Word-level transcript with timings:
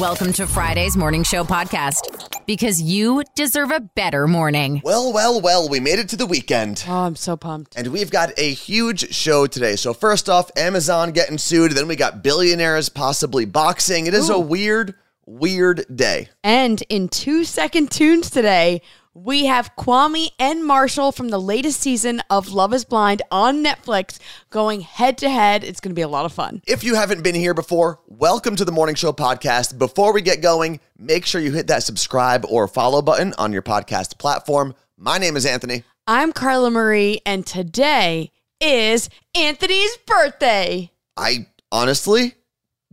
Welcome 0.00 0.32
to 0.34 0.46
Friday's 0.48 0.96
Morning 0.96 1.22
Show 1.22 1.44
podcast 1.44 2.46
because 2.46 2.82
you 2.82 3.22
deserve 3.36 3.70
a 3.70 3.78
better 3.78 4.26
morning. 4.26 4.80
Well, 4.82 5.12
well, 5.12 5.40
well, 5.40 5.68
we 5.68 5.78
made 5.78 6.00
it 6.00 6.08
to 6.08 6.16
the 6.16 6.26
weekend. 6.26 6.84
Oh, 6.88 7.02
I'm 7.04 7.14
so 7.14 7.36
pumped. 7.36 7.76
And 7.76 7.88
we've 7.88 8.10
got 8.10 8.36
a 8.36 8.52
huge 8.52 9.14
show 9.14 9.46
today. 9.46 9.76
So, 9.76 9.94
first 9.94 10.28
off, 10.28 10.50
Amazon 10.56 11.12
getting 11.12 11.38
sued. 11.38 11.72
Then 11.72 11.86
we 11.86 11.94
got 11.94 12.24
billionaires 12.24 12.88
possibly 12.88 13.44
boxing. 13.44 14.08
It 14.08 14.14
is 14.14 14.30
a 14.30 14.38
weird, 14.38 14.94
weird 15.26 15.84
day. 15.94 16.28
And 16.42 16.82
in 16.88 17.08
two 17.08 17.44
second 17.44 17.92
tunes 17.92 18.30
today, 18.30 18.82
we 19.14 19.46
have 19.46 19.74
Kwame 19.76 20.30
and 20.40 20.64
Marshall 20.64 21.12
from 21.12 21.28
the 21.28 21.40
latest 21.40 21.80
season 21.80 22.20
of 22.28 22.48
Love 22.48 22.74
is 22.74 22.84
Blind 22.84 23.22
on 23.30 23.62
Netflix 23.64 24.18
going 24.50 24.80
head 24.80 25.16
to 25.18 25.30
head. 25.30 25.62
It's 25.62 25.80
going 25.80 25.92
to 25.92 25.94
be 25.94 26.02
a 26.02 26.08
lot 26.08 26.24
of 26.24 26.32
fun. 26.32 26.62
If 26.66 26.82
you 26.82 26.96
haven't 26.96 27.22
been 27.22 27.36
here 27.36 27.54
before, 27.54 28.00
welcome 28.08 28.56
to 28.56 28.64
the 28.64 28.72
Morning 28.72 28.96
Show 28.96 29.12
podcast. 29.12 29.78
Before 29.78 30.12
we 30.12 30.20
get 30.20 30.42
going, 30.42 30.80
make 30.98 31.26
sure 31.26 31.40
you 31.40 31.52
hit 31.52 31.68
that 31.68 31.84
subscribe 31.84 32.44
or 32.48 32.66
follow 32.66 33.02
button 33.02 33.32
on 33.38 33.52
your 33.52 33.62
podcast 33.62 34.18
platform. 34.18 34.74
My 34.98 35.18
name 35.18 35.36
is 35.36 35.46
Anthony. 35.46 35.84
I'm 36.08 36.32
Carla 36.32 36.70
Marie, 36.70 37.20
and 37.24 37.46
today 37.46 38.32
is 38.60 39.08
Anthony's 39.34 39.96
birthday. 39.98 40.90
I 41.16 41.46
honestly 41.70 42.34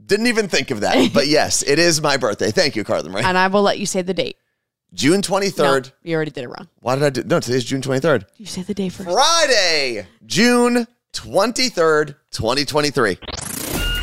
didn't 0.05 0.27
even 0.27 0.47
think 0.47 0.69
of 0.69 0.81
that. 0.81 1.13
but 1.13 1.27
yes, 1.29 1.63
it 1.63 1.79
is 1.79 1.99
my 1.99 2.17
birthday. 2.17 2.51
Thank 2.51 2.75
you, 2.75 2.83
Carla 2.83 3.09
Marie. 3.09 3.23
And 3.23 3.39
I 3.39 3.47
will 3.47 3.63
let 3.63 3.79
you 3.79 3.87
say 3.87 4.03
the 4.03 4.13
date. 4.13 4.37
June 4.93 5.21
23rd. 5.21 5.85
No, 5.85 5.91
you 6.03 6.15
already 6.15 6.31
did 6.31 6.43
it 6.43 6.47
wrong. 6.47 6.67
Why 6.81 6.95
did 6.95 7.03
I 7.03 7.09
do? 7.09 7.23
No, 7.23 7.39
today's 7.39 7.63
June 7.63 7.81
23rd. 7.81 8.25
You 8.35 8.45
say 8.45 8.61
the 8.61 8.73
day 8.73 8.89
first. 8.89 9.09
Friday, 9.09 10.05
June 10.25 10.85
23rd, 11.13 12.15
2023. 12.31 13.17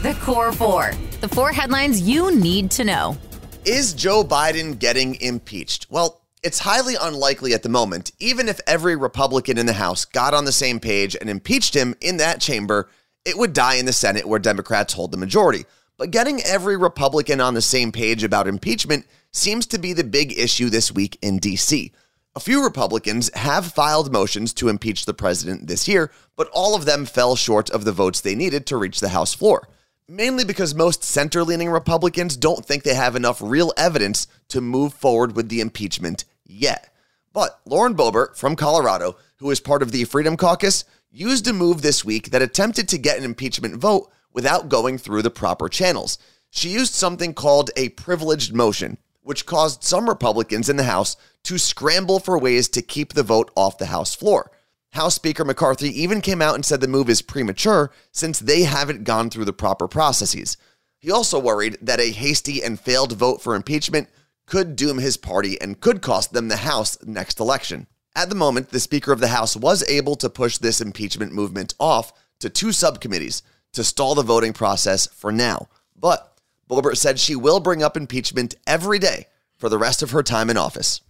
The 0.02 0.19
Core 0.23 0.51
Four. 0.52 0.92
The 1.20 1.28
four 1.28 1.52
headlines 1.52 2.01
you 2.01 2.34
need 2.34 2.70
to 2.73 2.84
know. 2.84 3.19
Is 3.66 3.92
Joe 3.92 4.24
Biden 4.24 4.78
getting 4.78 5.16
impeached? 5.16 5.88
Well, 5.91 6.23
it's 6.42 6.61
highly 6.61 6.95
unlikely 6.98 7.52
at 7.52 7.62
the 7.62 7.69
moment, 7.69 8.12
even 8.19 8.48
if 8.48 8.58
every 8.67 8.97
Republican 8.97 9.58
in 9.58 9.67
the 9.67 9.73
House 9.75 10.06
got 10.06 10.33
on 10.33 10.47
the 10.47 10.52
same 10.52 10.80
page 10.80 11.17
and 11.20 11.28
impeached 11.28 11.75
him 11.75 11.95
in 12.00 12.17
that 12.19 12.41
chamber, 12.41 12.89
it 13.27 13.36
would 13.36 13.52
die 13.52 13.75
in 13.75 13.84
the 13.84 13.92
Senate 13.92 14.27
where 14.27 14.39
Democrats 14.39 14.95
hold 14.95 15.11
the 15.11 15.19
majority. 15.19 15.67
But 15.98 16.12
getting 16.12 16.41
every 16.42 16.78
Republican 16.78 17.41
on 17.42 17.52
the 17.55 17.61
same 17.61 17.92
page 17.92 18.23
about 18.23 18.47
impeachment 18.47 19.05
seems 19.32 19.66
to 19.66 19.78
be 19.78 19.92
the 19.92 20.04
big 20.04 20.36
issue 20.38 20.70
this 20.70 20.92
week 20.92 21.18
in 21.22 21.38
DC. 21.38 21.92
A 22.34 22.40
few 22.40 22.62
Republicans 22.62 23.30
have 23.34 23.72
filed 23.72 24.12
motions 24.12 24.52
to 24.54 24.68
impeach 24.68 25.04
the 25.04 25.14
president 25.14 25.66
this 25.66 25.88
year, 25.88 26.12
but 26.36 26.48
all 26.52 26.76
of 26.76 26.84
them 26.84 27.04
fell 27.04 27.34
short 27.34 27.68
of 27.70 27.84
the 27.84 27.92
votes 27.92 28.20
they 28.20 28.34
needed 28.34 28.66
to 28.66 28.76
reach 28.76 29.00
the 29.00 29.08
House 29.08 29.34
floor. 29.34 29.68
Mainly 30.08 30.44
because 30.44 30.74
most 30.74 31.02
center 31.02 31.42
leaning 31.42 31.68
Republicans 31.68 32.36
don't 32.36 32.64
think 32.64 32.82
they 32.82 32.94
have 32.94 33.16
enough 33.16 33.42
real 33.42 33.72
evidence 33.76 34.26
to 34.48 34.60
move 34.60 34.94
forward 34.94 35.34
with 35.34 35.48
the 35.48 35.60
impeachment 35.60 36.24
yet. 36.44 36.94
But 37.32 37.60
Lauren 37.66 37.94
Boebert 37.94 38.36
from 38.36 38.56
Colorado, 38.56 39.16
who 39.36 39.50
is 39.50 39.60
part 39.60 39.82
of 39.82 39.92
the 39.92 40.04
Freedom 40.04 40.36
Caucus, 40.36 40.84
used 41.10 41.46
a 41.48 41.52
move 41.52 41.82
this 41.82 42.04
week 42.04 42.30
that 42.30 42.42
attempted 42.42 42.88
to 42.88 42.98
get 42.98 43.18
an 43.18 43.24
impeachment 43.24 43.76
vote 43.76 44.10
without 44.32 44.68
going 44.68 44.98
through 44.98 45.22
the 45.22 45.30
proper 45.30 45.68
channels. 45.68 46.18
She 46.50 46.68
used 46.70 46.94
something 46.94 47.34
called 47.34 47.70
a 47.76 47.90
privileged 47.90 48.54
motion, 48.54 48.98
which 49.28 49.44
caused 49.44 49.84
some 49.84 50.08
Republicans 50.08 50.70
in 50.70 50.78
the 50.78 50.84
House 50.84 51.14
to 51.42 51.58
scramble 51.58 52.18
for 52.18 52.38
ways 52.38 52.66
to 52.66 52.80
keep 52.80 53.12
the 53.12 53.22
vote 53.22 53.50
off 53.54 53.76
the 53.76 53.84
House 53.84 54.14
floor. 54.14 54.50
House 54.92 55.16
Speaker 55.16 55.44
McCarthy 55.44 55.90
even 56.00 56.22
came 56.22 56.40
out 56.40 56.54
and 56.54 56.64
said 56.64 56.80
the 56.80 56.88
move 56.88 57.10
is 57.10 57.20
premature 57.20 57.90
since 58.10 58.38
they 58.38 58.62
haven't 58.62 59.04
gone 59.04 59.28
through 59.28 59.44
the 59.44 59.52
proper 59.52 59.86
processes. 59.86 60.56
He 60.98 61.10
also 61.10 61.38
worried 61.38 61.76
that 61.82 62.00
a 62.00 62.10
hasty 62.10 62.62
and 62.62 62.80
failed 62.80 63.12
vote 63.12 63.42
for 63.42 63.54
impeachment 63.54 64.08
could 64.46 64.76
doom 64.76 64.96
his 64.96 65.18
party 65.18 65.60
and 65.60 65.78
could 65.78 66.00
cost 66.00 66.32
them 66.32 66.48
the 66.48 66.56
House 66.56 66.96
next 67.04 67.38
election. 67.38 67.86
At 68.16 68.30
the 68.30 68.34
moment, 68.34 68.70
the 68.70 68.80
Speaker 68.80 69.12
of 69.12 69.20
the 69.20 69.28
House 69.28 69.54
was 69.54 69.86
able 69.90 70.16
to 70.16 70.30
push 70.30 70.56
this 70.56 70.80
impeachment 70.80 71.34
movement 71.34 71.74
off 71.78 72.14
to 72.40 72.48
two 72.48 72.72
subcommittees 72.72 73.42
to 73.74 73.84
stall 73.84 74.14
the 74.14 74.22
voting 74.22 74.55
process 74.55 75.06
for 75.06 75.30
now. 75.30 75.68
But 75.94 76.37
Boebert 76.68 76.96
said 76.96 77.18
she 77.18 77.34
will 77.34 77.61
bring 77.61 77.83
up 77.83 77.96
impeachment 77.96 78.55
every 78.67 78.98
day 78.98 79.27
for 79.56 79.68
the 79.68 79.79
rest 79.79 80.02
of 80.02 80.11
her 80.11 80.23
time 80.23 80.51
in 80.51 80.56
office. 80.56 81.01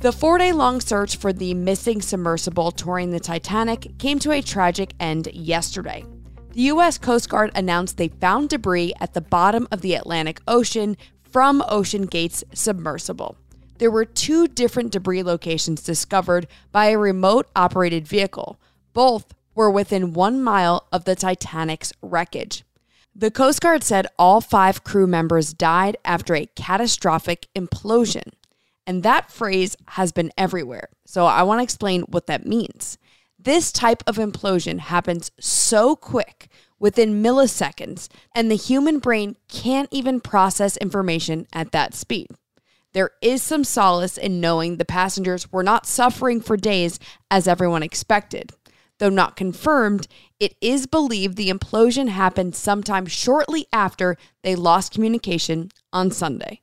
The 0.00 0.12
four 0.12 0.38
day 0.38 0.52
long 0.52 0.80
search 0.80 1.16
for 1.16 1.32
the 1.32 1.54
missing 1.54 2.00
submersible 2.00 2.70
touring 2.70 3.10
the 3.10 3.18
Titanic 3.18 3.98
came 3.98 4.18
to 4.20 4.30
a 4.30 4.42
tragic 4.42 4.92
end 5.00 5.28
yesterday. 5.32 6.04
The 6.52 6.62
U.S. 6.62 6.98
Coast 6.98 7.28
Guard 7.28 7.50
announced 7.54 7.96
they 7.96 8.08
found 8.08 8.50
debris 8.50 8.92
at 9.00 9.14
the 9.14 9.20
bottom 9.20 9.66
of 9.72 9.80
the 9.80 9.94
Atlantic 9.94 10.40
Ocean 10.46 10.96
from 11.22 11.62
OceanGate's 11.62 12.44
submersible. 12.54 13.36
There 13.78 13.90
were 13.90 14.04
two 14.04 14.46
different 14.48 14.92
debris 14.92 15.22
locations 15.22 15.82
discovered 15.82 16.46
by 16.72 16.86
a 16.86 16.98
remote 16.98 17.48
operated 17.56 18.06
vehicle. 18.06 18.60
Both 18.92 19.34
were 19.54 19.70
within 19.70 20.12
one 20.12 20.42
mile 20.42 20.86
of 20.92 21.04
the 21.04 21.16
Titanic's 21.16 21.92
wreckage. 22.02 22.64
The 23.14 23.30
Coast 23.30 23.60
Guard 23.60 23.82
said 23.82 24.06
all 24.18 24.40
five 24.40 24.84
crew 24.84 25.06
members 25.06 25.52
died 25.52 25.96
after 26.04 26.34
a 26.34 26.46
catastrophic 26.46 27.48
implosion. 27.56 28.32
And 28.86 29.02
that 29.02 29.30
phrase 29.30 29.76
has 29.88 30.12
been 30.12 30.32
everywhere. 30.38 30.88
So 31.04 31.26
I 31.26 31.42
want 31.42 31.58
to 31.58 31.64
explain 31.64 32.02
what 32.02 32.26
that 32.26 32.46
means. 32.46 32.96
This 33.38 33.70
type 33.70 34.02
of 34.06 34.16
implosion 34.16 34.78
happens 34.78 35.30
so 35.38 35.94
quick 35.94 36.48
within 36.78 37.22
milliseconds, 37.22 38.08
and 38.34 38.50
the 38.50 38.56
human 38.56 38.98
brain 38.98 39.36
can't 39.48 39.88
even 39.90 40.20
process 40.20 40.76
information 40.76 41.46
at 41.52 41.72
that 41.72 41.94
speed. 41.94 42.28
There 42.94 43.10
is 43.20 43.42
some 43.42 43.64
solace 43.64 44.16
in 44.16 44.40
knowing 44.40 44.76
the 44.76 44.84
passengers 44.84 45.52
were 45.52 45.62
not 45.62 45.86
suffering 45.86 46.40
for 46.40 46.56
days 46.56 46.98
as 47.30 47.46
everyone 47.46 47.82
expected. 47.82 48.52
Though 48.98 49.08
not 49.08 49.36
confirmed, 49.36 50.08
it 50.40 50.56
is 50.60 50.86
believed 50.86 51.36
the 51.36 51.50
implosion 51.50 52.08
happened 52.08 52.54
sometime 52.56 53.06
shortly 53.06 53.66
after 53.72 54.16
they 54.42 54.56
lost 54.56 54.92
communication 54.92 55.70
on 55.92 56.10
Sunday. 56.10 56.60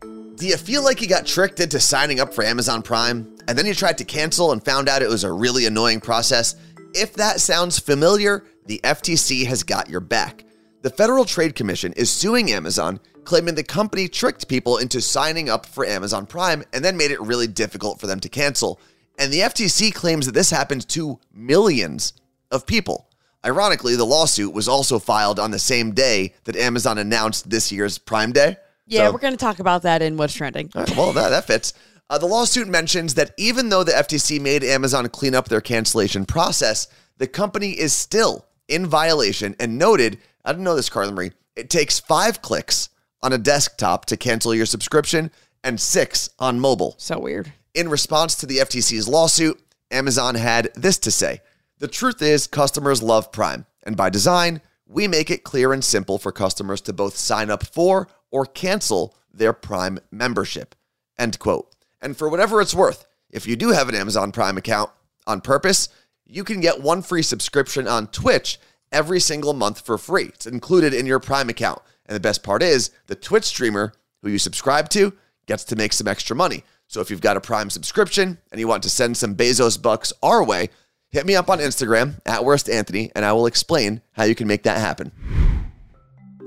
Do 0.00 0.46
you 0.46 0.56
feel 0.56 0.84
like 0.84 1.00
you 1.00 1.08
got 1.08 1.26
tricked 1.26 1.60
into 1.60 1.80
signing 1.80 2.20
up 2.20 2.32
for 2.32 2.44
Amazon 2.44 2.82
Prime 2.82 3.36
and 3.48 3.56
then 3.56 3.66
you 3.66 3.74
tried 3.74 3.98
to 3.98 4.04
cancel 4.04 4.52
and 4.52 4.64
found 4.64 4.88
out 4.88 5.02
it 5.02 5.08
was 5.08 5.24
a 5.24 5.32
really 5.32 5.66
annoying 5.66 6.00
process? 6.00 6.56
If 6.94 7.14
that 7.14 7.40
sounds 7.40 7.78
familiar, 7.78 8.44
the 8.66 8.80
FTC 8.84 9.46
has 9.46 9.62
got 9.62 9.88
your 9.88 10.00
back. 10.00 10.44
The 10.82 10.90
Federal 10.90 11.24
Trade 11.24 11.54
Commission 11.54 11.92
is 11.94 12.10
suing 12.10 12.52
Amazon, 12.52 13.00
claiming 13.24 13.56
the 13.56 13.64
company 13.64 14.06
tricked 14.08 14.48
people 14.48 14.78
into 14.78 15.00
signing 15.00 15.48
up 15.48 15.66
for 15.66 15.84
Amazon 15.84 16.24
Prime 16.24 16.64
and 16.72 16.84
then 16.84 16.96
made 16.96 17.10
it 17.10 17.20
really 17.20 17.48
difficult 17.48 18.00
for 18.00 18.06
them 18.06 18.20
to 18.20 18.28
cancel. 18.28 18.80
And 19.18 19.32
the 19.32 19.40
FTC 19.40 19.92
claims 19.92 20.26
that 20.26 20.32
this 20.32 20.50
happened 20.50 20.88
to 20.90 21.18
millions 21.32 22.12
of 22.50 22.66
people. 22.66 23.08
Ironically, 23.44 23.96
the 23.96 24.04
lawsuit 24.06 24.52
was 24.54 24.68
also 24.68 24.98
filed 24.98 25.38
on 25.38 25.50
the 25.50 25.58
same 25.58 25.92
day 25.92 26.34
that 26.44 26.56
Amazon 26.56 26.98
announced 26.98 27.50
this 27.50 27.70
year's 27.72 27.98
Prime 27.98 28.32
Day. 28.32 28.56
Yeah, 28.86 29.06
So- 29.06 29.12
we're 29.12 29.18
going 29.18 29.32
to 29.34 29.36
talk 29.38 29.58
about 29.58 29.82
that 29.82 30.02
in 30.02 30.16
what's 30.16 30.34
trending. 30.34 30.70
right, 30.74 30.96
well, 30.96 31.12
that, 31.12 31.30
that 31.30 31.46
fits. 31.46 31.74
Uh, 32.10 32.16
the 32.18 32.26
lawsuit 32.26 32.68
mentions 32.68 33.14
that 33.14 33.32
even 33.36 33.68
though 33.68 33.84
the 33.84 33.92
FTC 33.92 34.40
made 34.40 34.64
Amazon 34.64 35.08
clean 35.08 35.34
up 35.34 35.48
their 35.48 35.60
cancellation 35.60 36.24
process, 36.24 36.88
the 37.18 37.26
company 37.26 37.70
is 37.72 37.92
still 37.92 38.46
in 38.66 38.86
violation 38.86 39.54
and 39.60 39.76
noted, 39.78 40.18
I 40.44 40.52
didn't 40.52 40.64
know 40.64 40.74
this, 40.76 40.88
Carla 40.88 41.12
Marie, 41.12 41.32
it 41.54 41.68
takes 41.70 42.00
five 42.00 42.40
clicks 42.40 42.88
on 43.22 43.32
a 43.32 43.38
desktop 43.38 44.06
to 44.06 44.16
cancel 44.16 44.54
your 44.54 44.64
subscription 44.66 45.30
and 45.62 45.78
six 45.80 46.30
on 46.38 46.58
mobile. 46.60 46.94
So 46.98 47.18
weird. 47.18 47.52
In 47.78 47.88
response 47.88 48.34
to 48.34 48.46
the 48.46 48.56
FTC's 48.56 49.06
lawsuit, 49.06 49.62
Amazon 49.92 50.34
had 50.34 50.68
this 50.74 50.98
to 50.98 51.12
say 51.12 51.42
The 51.78 51.86
truth 51.86 52.20
is, 52.20 52.48
customers 52.48 53.04
love 53.04 53.30
Prime, 53.30 53.66
and 53.84 53.96
by 53.96 54.10
design, 54.10 54.62
we 54.84 55.06
make 55.06 55.30
it 55.30 55.44
clear 55.44 55.72
and 55.72 55.84
simple 55.84 56.18
for 56.18 56.32
customers 56.32 56.80
to 56.80 56.92
both 56.92 57.16
sign 57.16 57.50
up 57.50 57.64
for 57.64 58.08
or 58.32 58.46
cancel 58.46 59.14
their 59.32 59.52
Prime 59.52 60.00
membership. 60.10 60.74
End 61.20 61.38
quote. 61.38 61.72
And 62.02 62.16
for 62.16 62.28
whatever 62.28 62.60
it's 62.60 62.74
worth, 62.74 63.06
if 63.30 63.46
you 63.46 63.54
do 63.54 63.68
have 63.68 63.88
an 63.88 63.94
Amazon 63.94 64.32
Prime 64.32 64.58
account 64.58 64.90
on 65.28 65.40
purpose, 65.40 65.88
you 66.26 66.42
can 66.42 66.58
get 66.58 66.82
one 66.82 67.00
free 67.00 67.22
subscription 67.22 67.86
on 67.86 68.08
Twitch 68.08 68.58
every 68.90 69.20
single 69.20 69.54
month 69.54 69.86
for 69.86 69.96
free. 69.98 70.24
It's 70.24 70.46
included 70.46 70.94
in 70.94 71.06
your 71.06 71.20
Prime 71.20 71.48
account. 71.48 71.80
And 72.06 72.16
the 72.16 72.20
best 72.20 72.42
part 72.42 72.60
is, 72.60 72.90
the 73.06 73.14
Twitch 73.14 73.44
streamer 73.44 73.92
who 74.22 74.30
you 74.30 74.40
subscribe 74.40 74.88
to 74.88 75.12
gets 75.46 75.62
to 75.62 75.76
make 75.76 75.92
some 75.92 76.08
extra 76.08 76.34
money. 76.34 76.64
So 76.88 77.02
if 77.02 77.10
you've 77.10 77.20
got 77.20 77.36
a 77.36 77.40
Prime 77.40 77.68
subscription 77.68 78.38
and 78.50 78.58
you 78.58 78.66
want 78.66 78.82
to 78.82 78.90
send 78.90 79.16
some 79.16 79.36
Bezos 79.36 79.80
bucks 79.80 80.12
our 80.22 80.42
way, 80.42 80.70
hit 81.10 81.26
me 81.26 81.36
up 81.36 81.50
on 81.50 81.58
Instagram 81.58 82.18
at 82.24 82.44
Worst 82.44 82.70
Anthony, 82.70 83.12
and 83.14 83.26
I 83.26 83.32
will 83.34 83.44
explain 83.44 84.00
how 84.12 84.24
you 84.24 84.34
can 84.34 84.48
make 84.48 84.62
that 84.62 84.78
happen. 84.78 85.12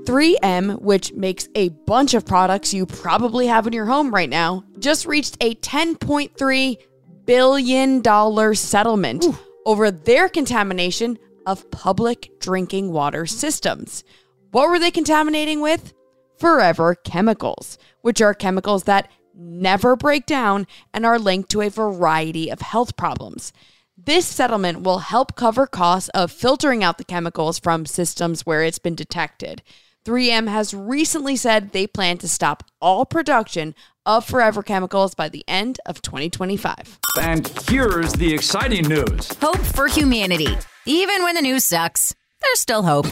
3M, 0.04 0.80
which 0.80 1.12
makes 1.12 1.48
a 1.54 1.68
bunch 1.68 2.14
of 2.14 2.26
products 2.26 2.74
you 2.74 2.86
probably 2.86 3.46
have 3.46 3.68
in 3.68 3.72
your 3.72 3.86
home 3.86 4.12
right 4.12 4.28
now, 4.28 4.64
just 4.80 5.06
reached 5.06 5.36
a 5.40 5.54
$10.3 5.54 6.76
billion 7.24 8.54
settlement 8.56 9.24
over 9.64 9.92
their 9.92 10.28
contamination 10.28 11.16
of 11.46 11.70
public 11.70 12.30
drinking 12.40 12.90
water 12.90 13.26
systems. 13.26 14.02
What 14.50 14.68
were 14.68 14.80
they 14.80 14.90
contaminating 14.90 15.60
with? 15.60 15.94
forever 16.42 16.96
chemicals, 16.96 17.78
which 18.00 18.20
are 18.20 18.34
chemicals 18.34 18.82
that 18.82 19.08
never 19.34 19.96
break 19.96 20.26
down 20.26 20.66
and 20.92 21.06
are 21.06 21.18
linked 21.18 21.50
to 21.50 21.60
a 21.60 21.70
variety 21.70 22.50
of 22.50 22.60
health 22.60 22.96
problems. 22.96 23.52
This 23.96 24.26
settlement 24.26 24.82
will 24.82 24.98
help 24.98 25.36
cover 25.36 25.66
costs 25.66 26.08
of 26.10 26.32
filtering 26.32 26.82
out 26.82 26.98
the 26.98 27.04
chemicals 27.04 27.58
from 27.58 27.86
systems 27.86 28.44
where 28.44 28.62
it's 28.62 28.78
been 28.78 28.94
detected. 28.94 29.62
3M 30.04 30.48
has 30.48 30.74
recently 30.74 31.36
said 31.36 31.72
they 31.72 31.86
plan 31.86 32.18
to 32.18 32.28
stop 32.28 32.64
all 32.80 33.06
production 33.06 33.74
of 34.04 34.24
forever 34.24 34.62
chemicals 34.62 35.14
by 35.14 35.28
the 35.28 35.44
end 35.46 35.78
of 35.86 36.02
2025. 36.02 36.98
And 37.20 37.46
here's 37.68 38.12
the 38.14 38.34
exciting 38.34 38.88
news 38.88 39.32
Hope 39.40 39.58
for 39.58 39.86
humanity. 39.86 40.56
Even 40.86 41.22
when 41.22 41.36
the 41.36 41.42
news 41.42 41.64
sucks, 41.64 42.14
there's 42.40 42.60
still 42.60 42.82
hope. 42.82 43.06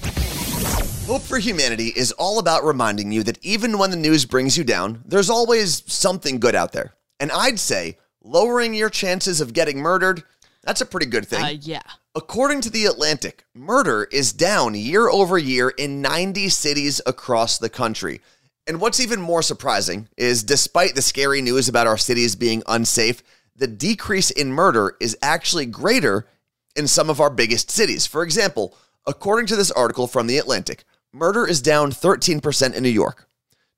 Hope 1.10 1.22
for 1.22 1.40
Humanity 1.40 1.88
is 1.88 2.12
all 2.12 2.38
about 2.38 2.62
reminding 2.62 3.10
you 3.10 3.24
that 3.24 3.44
even 3.44 3.78
when 3.78 3.90
the 3.90 3.96
news 3.96 4.24
brings 4.24 4.56
you 4.56 4.62
down, 4.62 5.02
there's 5.04 5.28
always 5.28 5.82
something 5.92 6.38
good 6.38 6.54
out 6.54 6.70
there. 6.70 6.94
And 7.18 7.32
I'd 7.32 7.58
say 7.58 7.98
lowering 8.22 8.74
your 8.74 8.90
chances 8.90 9.40
of 9.40 9.52
getting 9.52 9.80
murdered, 9.80 10.22
that's 10.62 10.82
a 10.82 10.86
pretty 10.86 11.06
good 11.06 11.26
thing. 11.26 11.42
Uh, 11.42 11.48
yeah. 11.62 11.82
According 12.14 12.60
to 12.60 12.70
The 12.70 12.84
Atlantic, 12.84 13.44
murder 13.56 14.06
is 14.12 14.32
down 14.32 14.76
year 14.76 15.08
over 15.08 15.36
year 15.36 15.70
in 15.70 16.00
90 16.00 16.48
cities 16.48 17.00
across 17.04 17.58
the 17.58 17.68
country. 17.68 18.20
And 18.68 18.80
what's 18.80 19.00
even 19.00 19.20
more 19.20 19.42
surprising 19.42 20.08
is 20.16 20.44
despite 20.44 20.94
the 20.94 21.02
scary 21.02 21.42
news 21.42 21.68
about 21.68 21.88
our 21.88 21.98
cities 21.98 22.36
being 22.36 22.62
unsafe, 22.68 23.20
the 23.56 23.66
decrease 23.66 24.30
in 24.30 24.52
murder 24.52 24.96
is 25.00 25.18
actually 25.22 25.66
greater 25.66 26.28
in 26.76 26.86
some 26.86 27.10
of 27.10 27.20
our 27.20 27.30
biggest 27.30 27.68
cities. 27.68 28.06
For 28.06 28.22
example, 28.22 28.76
according 29.08 29.46
to 29.46 29.56
this 29.56 29.72
article 29.72 30.06
from 30.06 30.28
The 30.28 30.38
Atlantic, 30.38 30.84
murder 31.12 31.46
is 31.46 31.62
down 31.62 31.90
13% 31.90 32.74
in 32.74 32.82
New 32.82 32.88
York, 32.88 33.26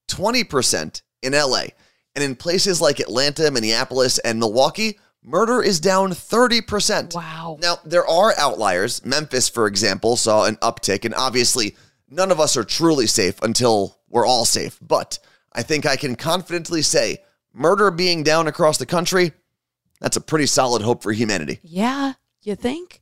20% 0.08 1.02
in 1.22 1.32
LA, 1.32 1.64
and 2.14 2.22
in 2.22 2.36
places 2.36 2.80
like 2.80 3.00
Atlanta, 3.00 3.50
Minneapolis, 3.50 4.18
and 4.18 4.38
Milwaukee, 4.38 4.98
murder 5.22 5.62
is 5.62 5.80
down 5.80 6.10
30%. 6.10 7.14
Wow. 7.14 7.58
Now, 7.60 7.78
there 7.84 8.06
are 8.06 8.34
outliers. 8.38 9.04
Memphis, 9.04 9.48
for 9.48 9.66
example, 9.66 10.16
saw 10.16 10.44
an 10.44 10.56
uptick, 10.56 11.04
and 11.04 11.14
obviously, 11.14 11.76
none 12.10 12.30
of 12.30 12.40
us 12.40 12.56
are 12.56 12.64
truly 12.64 13.06
safe 13.06 13.40
until 13.42 13.96
we're 14.08 14.26
all 14.26 14.44
safe. 14.44 14.78
But 14.82 15.18
I 15.52 15.62
think 15.62 15.86
I 15.86 15.96
can 15.96 16.16
confidently 16.16 16.82
say 16.82 17.18
murder 17.52 17.90
being 17.90 18.22
down 18.22 18.46
across 18.46 18.78
the 18.78 18.86
country, 18.86 19.32
that's 20.00 20.16
a 20.16 20.20
pretty 20.20 20.46
solid 20.46 20.82
hope 20.82 21.02
for 21.02 21.12
humanity. 21.12 21.60
Yeah, 21.62 22.14
you 22.42 22.56
think? 22.56 23.00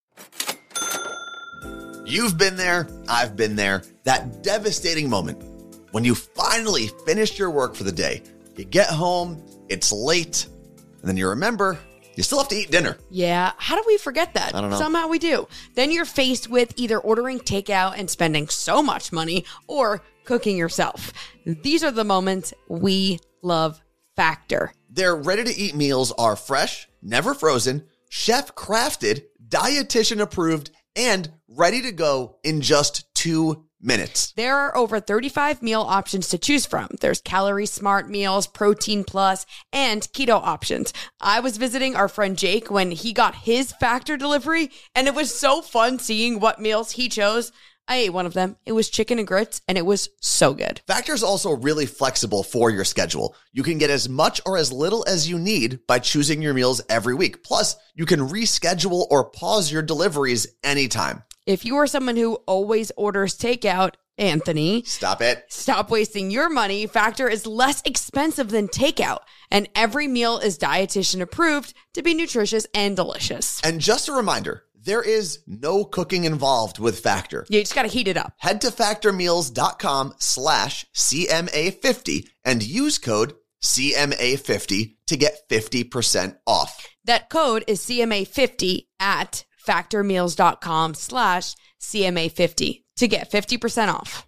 You've 2.10 2.36
been 2.36 2.56
there, 2.56 2.88
I've 3.08 3.36
been 3.36 3.54
there. 3.54 3.84
That 4.02 4.42
devastating 4.42 5.08
moment 5.08 5.44
when 5.92 6.02
you 6.02 6.16
finally 6.16 6.88
finished 7.06 7.38
your 7.38 7.50
work 7.50 7.76
for 7.76 7.84
the 7.84 7.92
day. 7.92 8.22
You 8.56 8.64
get 8.64 8.88
home, 8.88 9.40
it's 9.68 9.92
late, 9.92 10.46
and 10.74 11.08
then 11.08 11.16
you 11.16 11.28
remember 11.28 11.78
you 12.16 12.24
still 12.24 12.38
have 12.38 12.48
to 12.48 12.56
eat 12.56 12.72
dinner. 12.72 12.98
Yeah. 13.10 13.52
How 13.58 13.76
do 13.76 13.84
we 13.86 13.96
forget 13.96 14.34
that? 14.34 14.56
I 14.56 14.60
don't 14.60 14.70
know. 14.70 14.76
Somehow 14.76 15.06
we 15.06 15.20
do. 15.20 15.46
Then 15.76 15.92
you're 15.92 16.04
faced 16.04 16.50
with 16.50 16.74
either 16.76 16.98
ordering 16.98 17.38
takeout 17.38 17.94
and 17.96 18.10
spending 18.10 18.48
so 18.48 18.82
much 18.82 19.12
money 19.12 19.44
or 19.68 20.02
cooking 20.24 20.56
yourself. 20.56 21.12
These 21.46 21.84
are 21.84 21.92
the 21.92 22.04
moments 22.04 22.52
we 22.68 23.20
love 23.40 23.80
Factor. 24.16 24.72
Their 24.90 25.14
ready 25.14 25.44
to 25.44 25.56
eat 25.56 25.76
meals 25.76 26.10
are 26.18 26.34
fresh, 26.34 26.88
never 27.00 27.34
frozen, 27.34 27.84
chef 28.08 28.54
crafted, 28.56 29.22
dietitian 29.48 30.20
approved, 30.20 30.72
and 30.96 31.30
ready 31.48 31.82
to 31.82 31.92
go 31.92 32.36
in 32.42 32.60
just 32.60 33.12
two 33.14 33.66
minutes. 33.80 34.32
There 34.32 34.56
are 34.56 34.76
over 34.76 35.00
35 35.00 35.62
meal 35.62 35.80
options 35.80 36.28
to 36.28 36.38
choose 36.38 36.66
from. 36.66 36.88
There's 37.00 37.20
calorie 37.20 37.66
smart 37.66 38.08
meals, 38.08 38.46
protein 38.46 39.04
plus, 39.04 39.46
and 39.72 40.02
keto 40.12 40.40
options. 40.40 40.92
I 41.20 41.40
was 41.40 41.56
visiting 41.56 41.96
our 41.96 42.08
friend 42.08 42.36
Jake 42.36 42.70
when 42.70 42.90
he 42.90 43.12
got 43.12 43.34
his 43.34 43.72
factor 43.72 44.16
delivery, 44.16 44.70
and 44.94 45.06
it 45.06 45.14
was 45.14 45.34
so 45.34 45.62
fun 45.62 45.98
seeing 45.98 46.40
what 46.40 46.60
meals 46.60 46.92
he 46.92 47.08
chose. 47.08 47.52
I 47.90 47.96
ate 47.96 48.10
one 48.12 48.24
of 48.24 48.34
them. 48.34 48.56
It 48.64 48.70
was 48.70 48.88
chicken 48.88 49.18
and 49.18 49.26
grits, 49.26 49.62
and 49.66 49.76
it 49.76 49.84
was 49.84 50.10
so 50.20 50.54
good. 50.54 50.80
Factor 50.86 51.12
is 51.12 51.24
also 51.24 51.50
really 51.56 51.86
flexible 51.86 52.44
for 52.44 52.70
your 52.70 52.84
schedule. 52.84 53.34
You 53.52 53.64
can 53.64 53.78
get 53.78 53.90
as 53.90 54.08
much 54.08 54.40
or 54.46 54.56
as 54.56 54.70
little 54.70 55.04
as 55.08 55.28
you 55.28 55.40
need 55.40 55.80
by 55.88 55.98
choosing 55.98 56.40
your 56.40 56.54
meals 56.54 56.80
every 56.88 57.14
week. 57.16 57.42
Plus, 57.42 57.74
you 57.96 58.06
can 58.06 58.20
reschedule 58.20 59.08
or 59.10 59.24
pause 59.24 59.72
your 59.72 59.82
deliveries 59.82 60.46
anytime. 60.62 61.24
If 61.46 61.64
you 61.64 61.74
are 61.78 61.86
someone 61.88 62.14
who 62.16 62.34
always 62.46 62.92
orders 62.96 63.36
takeout, 63.36 63.94
Anthony, 64.16 64.84
Stop 64.84 65.20
it. 65.22 65.46
stop 65.48 65.90
wasting 65.90 66.30
your 66.30 66.48
money. 66.50 66.86
Factor 66.86 67.26
is 67.26 67.46
less 67.46 67.82
expensive 67.86 68.50
than 68.50 68.68
takeout, 68.68 69.20
and 69.50 69.68
every 69.74 70.06
meal 70.06 70.38
is 70.38 70.58
dietitian 70.58 71.22
approved 71.22 71.74
to 71.94 72.02
be 72.02 72.14
nutritious 72.14 72.66
and 72.72 72.94
delicious. 72.94 73.60
And 73.64 73.80
just 73.80 74.08
a 74.08 74.12
reminder, 74.12 74.62
there 74.84 75.02
is 75.02 75.40
no 75.46 75.84
cooking 75.84 76.24
involved 76.24 76.78
with 76.78 77.00
Factor. 77.00 77.46
You 77.48 77.60
just 77.60 77.74
got 77.74 77.82
to 77.82 77.88
heat 77.88 78.08
it 78.08 78.16
up. 78.16 78.32
Head 78.38 78.60
to 78.62 78.68
factormeals.com 78.68 80.14
slash 80.18 80.86
CMA50 80.94 82.28
and 82.44 82.62
use 82.62 82.98
code 82.98 83.34
CMA50 83.62 84.96
to 85.06 85.16
get 85.16 85.48
50% 85.48 86.36
off. 86.46 86.86
That 87.04 87.28
code 87.28 87.64
is 87.66 87.80
CMA50 87.80 88.86
at 88.98 89.44
factormeals.com 89.66 90.94
slash 90.94 91.54
CMA50 91.80 92.84
to 92.96 93.08
get 93.08 93.30
50% 93.30 93.92
off. 93.92 94.26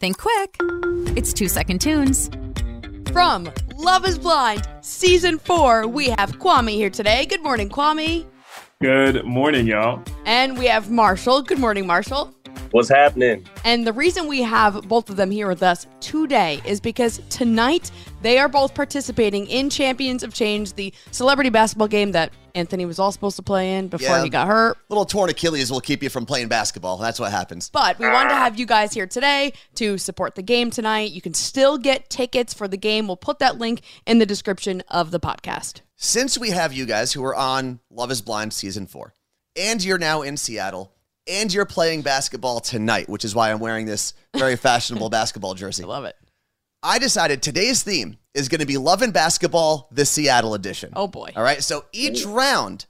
Think 0.00 0.18
quick. 0.18 0.56
It's 1.16 1.32
two 1.32 1.48
second 1.48 1.80
tunes. 1.80 2.28
From 3.12 3.50
Love 3.76 4.06
is 4.06 4.18
Blind, 4.18 4.66
season 4.80 5.38
four, 5.38 5.86
we 5.86 6.06
have 6.06 6.38
Kwame 6.38 6.70
here 6.70 6.88
today. 6.88 7.26
Good 7.26 7.42
morning, 7.42 7.68
Kwame. 7.68 8.24
Good 8.80 9.26
morning, 9.26 9.66
y'all. 9.66 10.02
And 10.24 10.56
we 10.58 10.64
have 10.66 10.90
Marshall. 10.90 11.42
Good 11.42 11.58
morning, 11.58 11.86
Marshall. 11.86 12.34
What's 12.72 12.88
happening? 12.88 13.46
And 13.64 13.86
the 13.86 13.92
reason 13.92 14.26
we 14.28 14.40
have 14.42 14.88
both 14.88 15.10
of 15.10 15.16
them 15.16 15.30
here 15.30 15.46
with 15.46 15.62
us 15.62 15.86
today 16.00 16.60
is 16.64 16.80
because 16.80 17.20
tonight 17.28 17.90
they 18.22 18.38
are 18.38 18.48
both 18.48 18.74
participating 18.74 19.46
in 19.46 19.68
Champions 19.68 20.22
of 20.22 20.32
Change, 20.32 20.72
the 20.72 20.92
celebrity 21.10 21.50
basketball 21.50 21.88
game 21.88 22.12
that 22.12 22.32
Anthony 22.54 22.86
was 22.86 22.98
all 22.98 23.12
supposed 23.12 23.36
to 23.36 23.42
play 23.42 23.74
in 23.76 23.88
before 23.88 24.16
Yeah. 24.16 24.22
he 24.24 24.30
got 24.30 24.46
hurt. 24.46 24.78
Little 24.88 25.04
torn 25.04 25.28
Achilles 25.28 25.70
will 25.70 25.82
keep 25.82 26.02
you 26.02 26.08
from 26.08 26.24
playing 26.24 26.48
basketball. 26.48 26.96
That's 26.96 27.20
what 27.20 27.30
happens. 27.30 27.68
But 27.68 27.98
we 27.98 28.08
wanted 28.08 28.30
to 28.30 28.36
have 28.36 28.58
you 28.58 28.64
guys 28.64 28.94
here 28.94 29.06
today 29.06 29.52
to 29.74 29.98
support 29.98 30.34
the 30.34 30.42
game 30.42 30.70
tonight. 30.70 31.12
You 31.12 31.20
can 31.20 31.34
still 31.34 31.76
get 31.76 32.08
tickets 32.08 32.54
for 32.54 32.68
the 32.68 32.78
game. 32.78 33.06
We'll 33.06 33.16
put 33.18 33.38
that 33.40 33.58
link 33.58 33.82
in 34.06 34.18
the 34.18 34.26
description 34.26 34.82
of 34.88 35.10
the 35.10 35.20
podcast. 35.20 35.82
Since 35.96 36.38
we 36.38 36.50
have 36.50 36.72
you 36.72 36.86
guys 36.86 37.12
who 37.12 37.22
are 37.22 37.34
on 37.34 37.80
Love 37.90 38.10
is 38.10 38.22
Blind 38.22 38.54
season 38.54 38.86
four, 38.86 39.12
and 39.56 39.84
you're 39.84 39.98
now 39.98 40.22
in 40.22 40.38
Seattle, 40.38 40.94
and 41.28 41.52
you're 41.52 41.66
playing 41.66 42.02
basketball 42.02 42.60
tonight, 42.60 43.08
which 43.08 43.24
is 43.24 43.34
why 43.34 43.50
I'm 43.50 43.60
wearing 43.60 43.86
this 43.86 44.14
very 44.36 44.56
fashionable 44.56 45.10
basketball 45.10 45.54
jersey. 45.54 45.84
I 45.84 45.86
love 45.86 46.04
it. 46.04 46.16
I 46.82 46.98
decided 46.98 47.42
today's 47.42 47.82
theme 47.82 48.16
is 48.34 48.48
going 48.48 48.60
to 48.60 48.66
be 48.66 48.76
Love 48.76 49.02
and 49.02 49.12
Basketball, 49.12 49.88
the 49.92 50.04
Seattle 50.04 50.54
edition. 50.54 50.92
Oh, 50.96 51.06
boy. 51.06 51.30
All 51.36 51.44
right. 51.44 51.62
So 51.62 51.84
each 51.92 52.24
round 52.24 52.86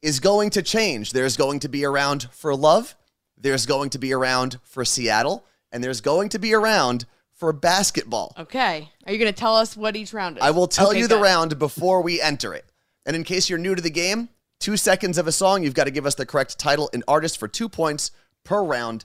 is 0.00 0.18
going 0.20 0.50
to 0.50 0.62
change. 0.62 1.12
There's 1.12 1.36
going 1.36 1.60
to 1.60 1.68
be 1.68 1.82
a 1.82 1.90
round 1.90 2.28
for 2.32 2.54
love, 2.56 2.96
there's 3.36 3.66
going 3.66 3.90
to 3.90 3.98
be 3.98 4.12
a 4.12 4.16
round 4.16 4.58
for 4.62 4.84
Seattle, 4.84 5.44
and 5.72 5.84
there's 5.84 6.00
going 6.00 6.30
to 6.30 6.38
be 6.38 6.52
a 6.52 6.58
round 6.58 7.04
for 7.34 7.52
basketball. 7.52 8.32
Okay. 8.38 8.88
Are 9.06 9.12
you 9.12 9.18
going 9.18 9.32
to 9.32 9.38
tell 9.38 9.56
us 9.56 9.76
what 9.76 9.96
each 9.96 10.14
round 10.14 10.38
is? 10.38 10.42
I 10.42 10.50
will 10.50 10.68
tell 10.68 10.90
Okay, 10.90 11.00
you 11.00 11.08
the 11.08 11.18
round 11.18 11.58
before 11.58 12.00
we 12.00 12.22
enter 12.22 12.54
it. 12.54 12.64
And 13.04 13.14
in 13.14 13.24
case 13.24 13.50
you're 13.50 13.58
new 13.58 13.74
to 13.74 13.82
the 13.82 13.90
game, 13.90 14.30
two 14.64 14.78
seconds 14.78 15.18
of 15.18 15.26
a 15.26 15.32
song, 15.32 15.62
you've 15.62 15.74
got 15.74 15.84
to 15.84 15.90
give 15.90 16.06
us 16.06 16.14
the 16.14 16.24
correct 16.24 16.58
title 16.58 16.88
and 16.94 17.04
artist 17.06 17.36
for 17.36 17.46
two 17.46 17.68
points 17.68 18.10
per 18.44 18.64
round. 18.64 19.04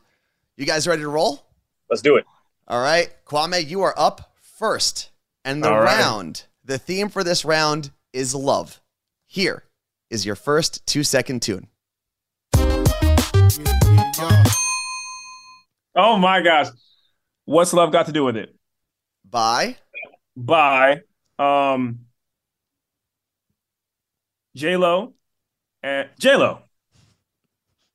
You 0.55 0.65
guys 0.65 0.87
ready 0.87 1.01
to 1.01 1.09
roll? 1.09 1.45
Let's 1.89 2.01
do 2.01 2.15
it. 2.15 2.23
All 2.69 2.81
right, 2.81 3.13
Kwame, 3.25 3.67
you 3.67 3.81
are 3.81 3.93
up 3.97 4.37
first. 4.39 5.09
And 5.43 5.61
the 5.61 5.69
All 5.69 5.81
right. 5.81 5.99
round, 5.99 6.45
the 6.63 6.77
theme 6.77 7.09
for 7.09 7.25
this 7.25 7.43
round 7.43 7.91
is 8.13 8.33
love. 8.33 8.79
Here 9.27 9.65
is 10.09 10.25
your 10.25 10.35
first 10.35 10.87
two 10.87 11.03
second 11.03 11.41
tune. 11.41 11.67
Oh 15.93 16.17
my 16.17 16.41
gosh. 16.41 16.67
What's 17.43 17.73
love 17.73 17.91
got 17.91 18.05
to 18.05 18.13
do 18.13 18.23
with 18.23 18.37
it? 18.37 18.55
By 19.29 19.75
By 20.37 21.01
um 21.37 22.05
J 24.55 24.77
Lo 24.77 25.15
and 25.83 26.09
J 26.19 26.36
Lo. 26.36 26.59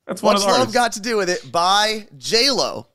That's 0.07 0.23
one 0.23 0.35
What's 0.35 0.43
of 0.45 0.49
the 0.49 0.53
Love 0.53 0.61
artists. 0.61 0.75
Got 0.75 0.93
to 0.93 1.01
Do 1.01 1.17
with 1.17 1.31
It 1.31 1.51
by 1.51 2.07
J-Lo. 2.19 2.87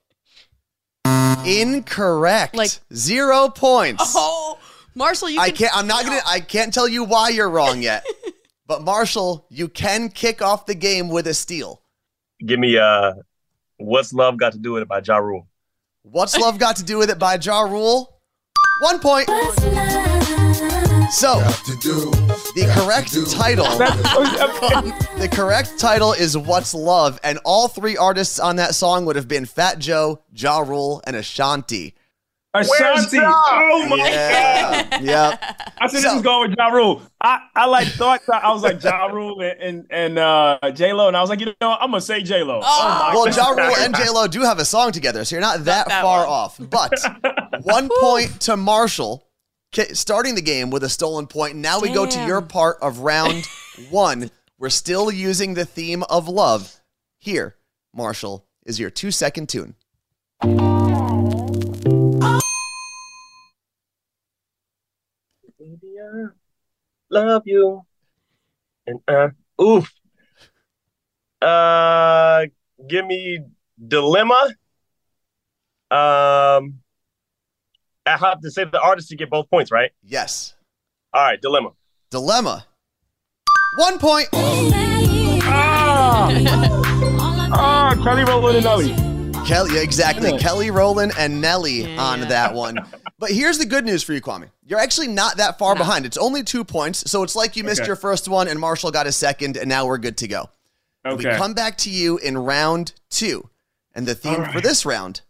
Incorrect. 1.46 2.56
Like- 2.56 2.72
Zero 2.94 3.50
points. 3.50 4.14
Oh, 4.16 4.60
Marshall, 4.96 5.30
you 5.30 5.40
I 5.40 5.50
can 5.50 5.58
can't 5.58 5.72
I'm 5.78 5.88
not 5.88 6.06
gonna 6.06 6.20
I 6.28 6.40
can't 6.40 6.74
tell 6.74 6.88
you 6.88 7.04
why 7.04 7.30
you're 7.30 7.50
wrong 7.50 7.82
yet. 7.82 8.06
but 8.68 8.84
Marshall, 8.84 9.46
you 9.50 9.68
can 9.70 10.10
kick 10.10 10.42
off 10.42 10.66
the 10.68 10.76
game 10.76 11.10
with 11.10 11.26
a 11.28 11.34
steal. 11.34 11.82
Give 12.46 12.60
me 12.60 12.78
uh, 12.78 13.14
what's 13.78 14.14
love 14.14 14.38
got 14.38 14.52
to 14.54 14.60
do 14.60 14.74
with 14.74 14.84
it 14.84 14.88
by 14.88 15.02
Ja 15.04 15.18
Rule? 15.18 15.48
What's 16.04 16.38
Love 16.38 16.58
Got 16.58 16.78
to 16.78 16.84
Do 16.84 16.98
with 16.98 17.10
It 17.10 17.20
by 17.20 17.36
Ja 17.36 17.60
Rule? 17.62 18.20
One 18.82 19.00
point. 19.00 19.28
So, 21.12 21.40
the 22.56 22.72
correct 22.76 23.12
title, 23.32 23.66
the 25.20 25.28
correct 25.32 25.80
title 25.80 26.14
is 26.14 26.38
What's 26.38 26.74
Love, 26.76 27.20
and 27.24 27.40
all 27.44 27.68
three 27.68 27.98
artists 27.98 28.40
on 28.40 28.58
that 28.58 28.76
song 28.76 29.06
would 29.06 29.16
have 29.16 29.28
been 29.28 29.46
Fat 29.46 29.80
Joe, 29.80 30.22
Ja 30.36 30.60
Rule, 30.60 31.02
and 31.08 31.16
Ashanti. 31.16 31.96
Ashanti. 32.54 33.18
Oh 33.22 33.86
my 33.90 33.98
god. 33.98 34.08
Yeah, 34.08 35.00
yep. 35.02 35.72
I 35.80 35.88
said 35.88 36.02
So- 36.02 36.08
this 36.10 36.14
is 36.18 36.22
going 36.22 36.50
with 36.52 36.58
Ja 36.60 36.68
Rule. 36.68 37.02
I, 37.22 37.40
I 37.56 37.66
like 37.68 37.88
thought 37.90 38.22
I 38.30 38.52
was 38.52 38.62
like 38.64 38.82
Ja 38.84 39.08
Rule 39.08 39.42
and 39.42 39.60
and, 39.62 39.86
and 39.90 40.20
uh, 40.20 40.58
J 40.74 40.94
Lo, 40.94 41.08
and 41.08 41.18
I 41.18 41.22
was 41.22 41.30
like, 41.30 41.40
you 41.42 41.48
know. 41.60 41.72
I'm 41.72 41.90
gonna 41.92 42.02
say 42.02 42.22
J 42.22 42.44
Lo. 42.44 42.62
Oh, 42.64 42.90
my 43.08 43.14
Well, 43.16 43.26
God. 43.26 43.36
Ja 43.36 43.50
Rule 43.50 43.76
and 43.80 43.96
J 43.96 44.10
Lo 44.10 44.28
do 44.28 44.42
have 44.42 44.60
a 44.60 44.66
song 44.66 44.92
together, 44.92 45.26
so 45.26 45.36
you're 45.36 45.42
not 45.42 45.66
that, 45.66 45.88
that 45.90 46.02
far 46.04 46.20
one. 46.22 46.30
off. 46.30 46.58
But 46.60 46.94
one 47.64 47.90
point 48.00 48.40
to 48.42 48.58
Marshall, 48.58 49.18
Ki- 49.20 49.29
starting 49.74 50.36
the 50.36 50.42
game 50.42 50.70
with 50.70 50.84
a 50.84 50.90
stolen 50.90 51.28
point. 51.28 51.56
Now 51.56 51.80
we 51.80 51.94
go 51.94 52.06
to 52.06 52.26
your 52.26 52.42
part 52.42 52.78
of 52.82 53.00
round 53.00 53.46
one. 53.90 54.32
We're 54.58 54.70
still 54.70 55.12
using 55.12 55.54
the 55.54 55.66
theme 55.66 56.04
of 56.04 56.28
love. 56.28 56.82
Here, 57.18 57.56
Marshall, 57.94 58.46
is 58.66 58.80
your 58.80 58.90
two 58.90 59.12
second 59.12 59.50
tune. 59.50 59.76
Baby, 65.60 65.98
I 66.00 66.28
love 67.10 67.44
you. 67.46 67.86
And 68.88 69.00
uh, 69.08 69.30
oof. 69.62 69.94
Uh, 71.42 72.46
give 72.88 73.06
me 73.06 73.40
dilemma. 73.88 74.50
Um, 75.92 76.80
I 78.06 78.18
have 78.18 78.42
to 78.42 78.52
say 78.52 78.64
the 78.66 78.82
artist 78.82 79.10
to 79.10 79.16
get 79.16 79.30
both 79.30 79.50
points, 79.50 79.72
right? 79.72 79.92
Yes. 80.04 80.56
All 81.14 81.22
right, 81.24 81.42
dilemma. 81.42 81.72
Dilemma. 82.12 82.66
One 83.78 84.00
point. 84.00 84.28
Ah, 85.52 86.30
ah, 87.54 87.96
Kelly 88.04 88.24
Rowland 88.24 88.58
and 88.58 88.66
Nelly. 88.66 88.96
Kelly, 89.48 89.78
exactly. 89.80 90.32
Yeah. 90.32 90.38
Kelly 90.38 90.70
Rowland 90.72 91.14
and 91.18 91.40
Nelly 91.42 91.84
Yeah. 91.94 92.02
on 92.02 92.22
that 92.22 92.54
one. 92.54 92.78
But 93.18 93.32
here's 93.32 93.58
the 93.58 93.66
good 93.66 93.86
news 93.86 94.04
for 94.04 94.14
you, 94.14 94.22
Kwame. 94.22 94.50
You're 94.66 94.80
actually 94.80 95.08
not 95.08 95.38
that 95.38 95.58
far 95.58 95.76
No. 95.76 95.80
behind. 95.80 96.06
It's 96.06 96.18
only 96.18 96.44
two 96.44 96.64
points. 96.64 97.10
So 97.10 97.24
it's 97.24 97.36
like 97.36 97.56
you 97.56 97.64
missed 97.64 97.82
Okay. 97.82 97.88
your 97.88 97.96
first 97.96 98.28
one 98.28 98.48
and 98.48 98.60
Marshall 98.60 98.92
got 98.92 99.08
a 99.08 99.12
second, 99.12 99.58
and 99.58 99.68
now 99.70 99.86
we're 99.86 99.98
good 99.98 100.18
to 100.18 100.28
go. 100.28 100.50
Okay. 101.06 101.30
We 101.30 101.36
come 101.36 101.54
back 101.54 101.78
to 101.80 101.90
you 101.90 102.18
in 102.18 102.38
round 102.38 102.94
two. 103.10 103.50
And 103.96 104.08
the 104.08 104.14
theme 104.16 104.42
All 104.42 104.52
for 104.52 104.62
this 104.62 104.86
round 104.86 105.22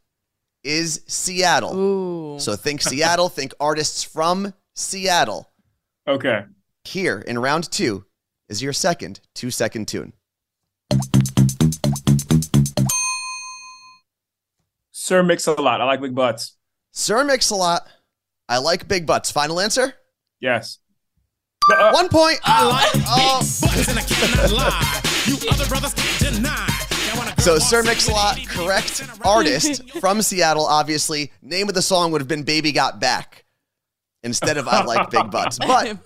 is 0.63 1.01
Seattle. 1.07 1.75
Ooh. 1.77 2.39
So 2.39 2.55
think 2.55 2.81
Seattle, 2.81 3.29
think 3.29 3.53
artists 3.59 4.03
from 4.03 4.53
Seattle. 4.75 5.51
Okay. 6.07 6.43
Here 6.83 7.19
in 7.19 7.39
round 7.39 7.71
two 7.71 8.05
is 8.47 8.61
your 8.61 8.73
second 8.73 9.21
two 9.35 9.51
second 9.51 9.87
tune. 9.87 10.13
Sir 14.91 15.23
Mix 15.23 15.47
a 15.47 15.53
lot. 15.53 15.81
I 15.81 15.85
like 15.85 16.01
big 16.01 16.13
butts. 16.13 16.55
Sir 16.91 17.23
Mix-a-Lot. 17.23 17.87
I 18.47 18.57
like 18.57 18.87
big 18.87 19.05
butts. 19.05 19.31
Final 19.31 19.59
answer? 19.59 19.93
Yes. 20.39 20.79
Uh, 21.71 21.91
One 21.91 22.09
point. 22.09 22.39
I 22.43 22.89
oh. 23.07 23.41
So 27.39 27.57
Sir 27.57 27.83
Mix-a-Lot, 27.83 28.39
correct 28.47 29.03
artist 29.23 29.89
from 29.99 30.21
Seattle, 30.21 30.65
obviously. 30.65 31.31
Name 31.41 31.69
of 31.69 31.73
the 31.73 31.81
song 31.81 32.11
would 32.11 32.19
have 32.19 32.27
been 32.27 32.43
Baby 32.43 32.73
Got 32.73 32.99
Back 32.99 33.45
instead 34.23 34.57
of 34.57 34.67
I 34.67 34.83
Like 34.83 35.09
Big 35.09 35.31
Butts. 35.31 35.57
But 35.67 35.97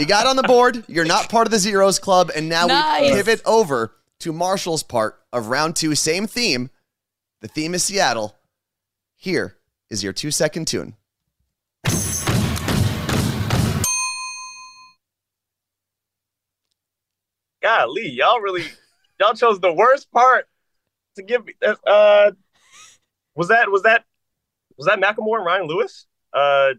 you 0.00 0.06
got 0.06 0.26
on 0.26 0.36
the 0.36 0.42
board. 0.42 0.84
You're 0.88 1.04
not 1.04 1.28
part 1.28 1.46
of 1.46 1.50
the 1.50 1.58
Zeros 1.58 1.98
Club. 1.98 2.30
And 2.34 2.48
now 2.48 2.66
we 3.00 3.10
pivot 3.10 3.40
over 3.46 3.94
to 4.20 4.32
Marshall's 4.32 4.82
part 4.82 5.18
of 5.32 5.46
round 5.46 5.76
two. 5.76 5.94
Same 5.94 6.26
theme. 6.26 6.70
The 7.40 7.48
theme 7.48 7.74
is 7.74 7.84
Seattle. 7.84 8.36
Here 9.16 9.56
is 9.90 10.02
your 10.02 10.12
two 10.12 10.30
second 10.30 10.66
tune. 10.66 10.94
Golly, 17.62 18.08
y'all 18.08 18.40
really, 18.40 18.64
y'all 19.20 19.34
chose 19.34 19.60
the 19.60 19.72
worst 19.72 20.10
part 20.12 20.48
to 21.16 21.22
give 21.22 21.44
me. 21.44 21.54
Uh, 21.64 21.74
uh, 21.86 22.30
was 23.34 23.48
that 23.48 23.70
was 23.70 23.82
that 23.82 24.04
was 24.76 24.86
that 24.86 25.00
Macklemore 25.00 25.36
and 25.36 25.46
Ryan 25.46 25.66
Lewis? 25.66 26.06
Uh, 26.32 26.70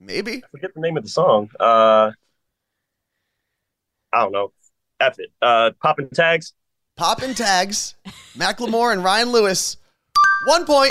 Maybe. 0.00 0.42
I 0.44 0.48
forget 0.50 0.74
the 0.74 0.80
name 0.80 0.96
of 0.96 1.04
the 1.04 1.08
song. 1.08 1.48
Uh, 1.58 2.10
I 4.12 4.20
don't 4.20 4.32
know. 4.32 4.52
F 5.00 5.18
it. 5.18 5.30
Uh, 5.40 5.70
popping 5.80 6.08
tags. 6.10 6.54
Popping 6.96 7.34
tags. 7.34 7.94
Macklemore 8.36 8.92
and 8.92 9.04
Ryan 9.04 9.30
Lewis. 9.30 9.76
One 10.46 10.64
point. 10.64 10.90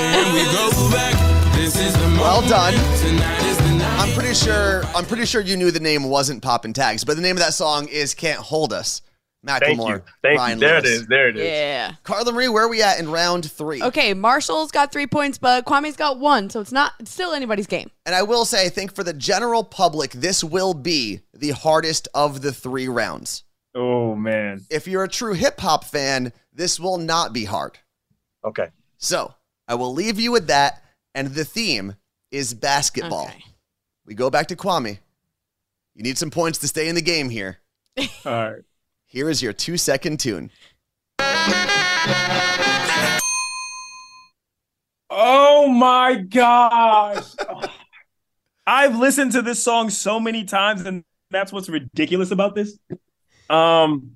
Well 2.20 2.42
done. 2.48 2.74
I'm 4.00 4.13
pretty 4.13 4.34
sure. 4.34 4.84
I'm 4.96 5.06
pretty 5.06 5.25
sure 5.25 5.42
you 5.42 5.58
knew 5.58 5.72
the 5.72 5.80
name 5.80 6.06
wasn't 6.06 6.42
Poppin' 6.42 6.74
Tags, 6.74 7.04
but 7.04 7.16
the 7.16 7.22
name 7.22 7.36
of 7.36 7.44
that 7.44 7.54
song 7.54 7.88
is 7.88 8.13
"Can't 8.13 8.40
Hold 8.40 8.74
Us." 8.74 9.01
Thank 9.46 9.80
Macklemore, 9.80 9.96
you. 9.96 10.04
Thank 10.22 10.50
you. 10.50 10.56
There 10.60 10.82
Lewis. 10.82 10.84
it 10.84 10.94
is. 10.94 11.08
There 11.08 11.30
it 11.30 11.38
is. 11.38 11.44
Yeah. 11.44 11.94
Carla 12.04 12.32
Marie, 12.32 12.48
where 12.48 12.66
are 12.66 12.70
we 12.70 12.84
at 12.84 13.00
in 13.00 13.10
round 13.10 13.50
three? 13.50 13.82
Okay, 13.82 14.14
Marshall's 14.14 14.72
got 14.72 14.92
three 14.92 15.08
points, 15.08 15.40
but 15.40 15.66
Kwame's 15.66 15.96
got 15.96 16.20
one, 16.20 16.50
so 16.50 16.60
it's 16.60 16.72
not 16.72 16.94
it's 17.00 17.12
still 17.12 17.34
anybody's 17.34 17.68
game. 17.68 17.90
And 18.06 18.14
I 18.14 18.22
will 18.22 18.46
say, 18.46 18.66
I 18.66 18.70
think 18.70 18.94
for 18.94 19.04
the 19.04 19.14
general 19.14 19.64
public, 19.64 20.12
this 20.12 20.44
will 20.44 20.76
be 20.76 21.22
the 21.34 21.52
hardest 21.52 22.08
of 22.14 22.42
the 22.42 22.54
three 22.54 22.88
rounds. 22.88 23.44
oh 23.74 24.16
man. 24.16 24.62
If 24.70 24.88
you're 24.88 25.04
a 25.04 25.10
true 25.10 25.34
hip 25.34 25.60
hop 25.60 25.86
fan, 25.86 26.34
this 26.54 26.80
will 26.80 26.98
not 27.00 27.34
be 27.34 27.46
hard. 27.46 27.80
Okay. 28.46 28.68
So 28.98 29.34
I 29.68 29.76
will 29.76 29.94
leave 29.94 30.20
you 30.20 30.32
with 30.32 30.48
that. 30.48 30.84
And 31.16 31.30
the 31.30 31.46
theme 31.46 31.96
is 32.32 32.54
basketball. 32.54 33.26
Okay. 33.26 33.44
We 34.06 34.14
go 34.14 34.30
back 34.30 34.48
to 34.48 34.56
Kwame. 34.56 35.00
You 35.96 36.04
need 36.04 36.18
some 36.18 36.32
points 36.32 36.60
to 36.60 36.68
stay 36.68 36.88
in 36.88 36.96
the 36.96 37.02
game 37.02 37.30
here. 37.30 37.58
All 37.98 38.08
right. 38.26 38.62
Here 39.12 39.30
is 39.30 39.41
your 39.44 39.51
two 39.51 39.75
second 39.75 40.22
tune. 40.22 40.51
Oh 45.10 45.68
my 45.68 46.15
gosh. 46.15 47.25
I've 48.65 48.96
listened 48.96 49.34
to 49.34 49.41
this 49.41 49.62
song 49.62 49.89
so 49.89 50.18
many 50.18 50.46
times, 50.46 50.86
and 50.86 51.03
that's 51.30 51.51
what's 51.51 51.68
ridiculous 51.68 52.32
about 52.32 52.56
this. 52.56 52.80
Um, 53.50 54.12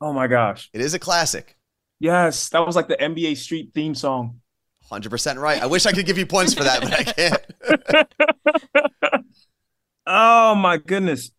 oh 0.00 0.12
my 0.12 0.28
gosh. 0.28 0.70
It 0.72 0.80
is 0.80 0.94
a 0.94 1.00
classic. 1.00 1.56
Yes, 1.98 2.48
that 2.50 2.64
was 2.64 2.76
like 2.76 2.86
the 2.86 2.96
NBA 2.96 3.36
Street 3.36 3.72
theme 3.74 3.96
song. 3.96 4.40
100% 4.88 5.36
right. 5.36 5.60
I 5.60 5.66
wish 5.66 5.84
I 5.84 5.90
could 5.90 6.06
give 6.06 6.16
you 6.16 6.26
points 6.26 6.54
for 6.54 6.62
that, 6.62 6.80
but 6.80 6.92
I 6.92 7.02
can't. 7.02 7.42
Oh 10.12 10.56
my 10.56 10.76
goodness. 10.76 11.30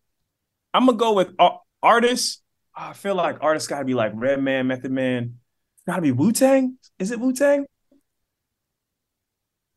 I'm 0.72 0.86
gonna 0.86 0.96
go 0.96 1.12
with 1.12 1.34
uh, 1.38 1.50
artists. 1.82 2.41
I 2.74 2.92
feel 2.94 3.14
like 3.14 3.38
artists 3.42 3.68
gotta 3.68 3.84
be 3.84 3.94
like 3.94 4.12
Redman, 4.14 4.66
Method 4.66 4.90
Man. 4.92 5.38
It's 5.76 5.82
gotta 5.86 6.02
be 6.02 6.12
Wu 6.12 6.32
Tang. 6.32 6.78
Is 6.98 7.10
it 7.10 7.20
Wu 7.20 7.32
Tang? 7.32 7.66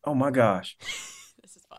Oh 0.04 0.14
my 0.14 0.30
gosh. 0.30 0.76
This 1.42 1.54
is 1.56 1.62
fun. 1.68 1.78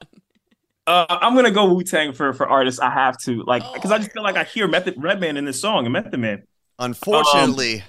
Uh, 0.86 1.06
I'm 1.10 1.36
gonna 1.36 1.52
go 1.52 1.74
Wu 1.74 1.84
Tang 1.84 2.14
for 2.14 2.32
for 2.34 2.48
artists. 2.48 2.80
I 2.80 2.90
have 2.90 3.18
to 3.24 3.44
like 3.44 3.64
because 3.74 3.92
I 3.92 3.98
just 3.98 4.12
feel 4.12 4.24
like 4.24 4.38
I 4.38 4.44
hear 4.46 4.68
Method 4.68 4.94
Redman 4.98 5.36
in 5.36 5.44
this 5.46 5.60
song 5.60 5.86
and 5.86 5.92
Method 5.92 6.18
Man. 6.20 6.44
Unfortunately, 6.80 7.84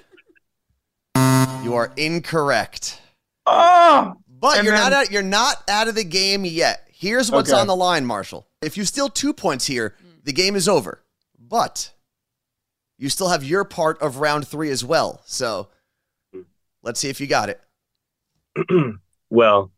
you 1.62 1.74
are 1.74 1.92
incorrect. 1.96 3.00
Oh, 3.46 4.14
But 4.28 4.64
you're 4.64 4.72
then- 4.74 4.90
not 4.90 4.92
out, 4.92 5.10
you're 5.12 5.22
not 5.22 5.62
out 5.68 5.86
of 5.88 5.94
the 5.94 6.04
game 6.04 6.44
yet. 6.44 6.88
Here's 6.92 7.30
what's 7.30 7.52
Okay. 7.52 7.60
on 7.60 7.66
the 7.68 7.76
line, 7.76 8.04
Marshall. 8.04 8.48
If 8.62 8.76
you 8.76 8.84
steal 8.84 9.08
two 9.08 9.32
points 9.32 9.66
here, 9.66 9.94
the 10.24 10.32
game 10.32 10.56
is 10.56 10.68
over. 10.68 11.04
But 11.38 11.92
you 12.98 13.08
still 13.08 13.28
have 13.28 13.44
your 13.44 13.64
part 13.64 14.00
of 14.02 14.18
round 14.18 14.46
three 14.46 14.70
as 14.70 14.84
well. 14.84 15.22
So 15.24 15.68
let's 16.82 17.00
see 17.00 17.08
if 17.08 17.20
you 17.20 17.26
got 17.26 17.48
it. 17.48 17.60
Well, 19.30 19.70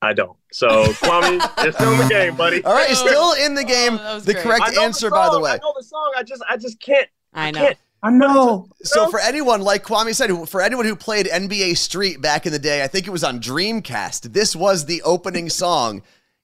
I 0.00 0.12
don't. 0.12 0.36
So 0.52 0.68
Kwame, 0.68 1.38
you're 1.62 1.72
still 1.72 1.92
in 1.92 1.98
the 1.98 2.08
game, 2.08 2.36
buddy. 2.36 2.64
All 2.64 2.72
right, 2.72 2.88
you're 2.88 2.96
still 2.96 3.32
in 3.34 3.54
the 3.54 3.62
oh, 3.62 3.64
game. 3.64 3.98
Oh, 4.00 4.20
the 4.20 4.32
great. 4.32 4.44
correct 4.44 4.78
answer, 4.78 5.08
the 5.08 5.14
by 5.14 5.28
the 5.30 5.40
way. 5.40 5.52
I 5.52 5.58
know 5.58 5.74
the 5.76 5.82
song. 5.82 6.12
I 6.16 6.22
just, 6.22 6.42
I 6.48 6.56
just 6.56 6.80
can't. 6.80 7.08
I 7.34 7.50
know. 7.50 7.60
can't. 7.60 7.78
I 8.02 8.10
know. 8.10 8.68
So 8.82 9.10
for 9.10 9.18
anyone, 9.18 9.62
like 9.62 9.84
Kwame 9.84 10.14
said, 10.14 10.30
for 10.48 10.62
anyone 10.62 10.84
who 10.84 10.94
played 10.94 11.26
NBA 11.26 11.76
Street 11.76 12.20
back 12.20 12.46
in 12.46 12.52
the 12.52 12.58
day, 12.58 12.84
I 12.84 12.86
think 12.86 13.06
it 13.06 13.10
was 13.10 13.24
on 13.24 13.40
Dreamcast. 13.40 14.32
This 14.32 14.54
was 14.54 14.86
the 14.86 15.02
opening 15.02 15.48
song. 15.50 16.02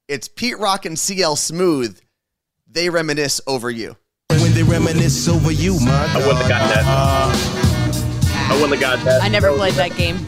It's 0.09 0.29
Pete 0.29 0.59
Rock 0.59 0.85
and 0.85 0.99
CL 0.99 1.37
Smooth. 1.37 2.01
They 2.67 2.91
reminisce 2.91 3.41
over 3.47 3.71
you. 3.71 3.97
When 4.53 4.67
they 4.67 4.71
reminisce 4.71 5.29
over 5.29 5.51
you, 5.51 5.81
my 5.81 5.91
I 6.13 6.17
wouldn't 6.19 6.37
have 6.41 6.49
got 6.51 6.69
that. 6.75 6.85
I 8.51 8.53
wouldn't 8.61 8.73
have 8.73 8.81
got 8.81 9.03
that. 9.07 9.23
I 9.23 9.29
never 9.29 9.51
played 9.57 9.73
that 9.75 9.97
game. 9.97 10.19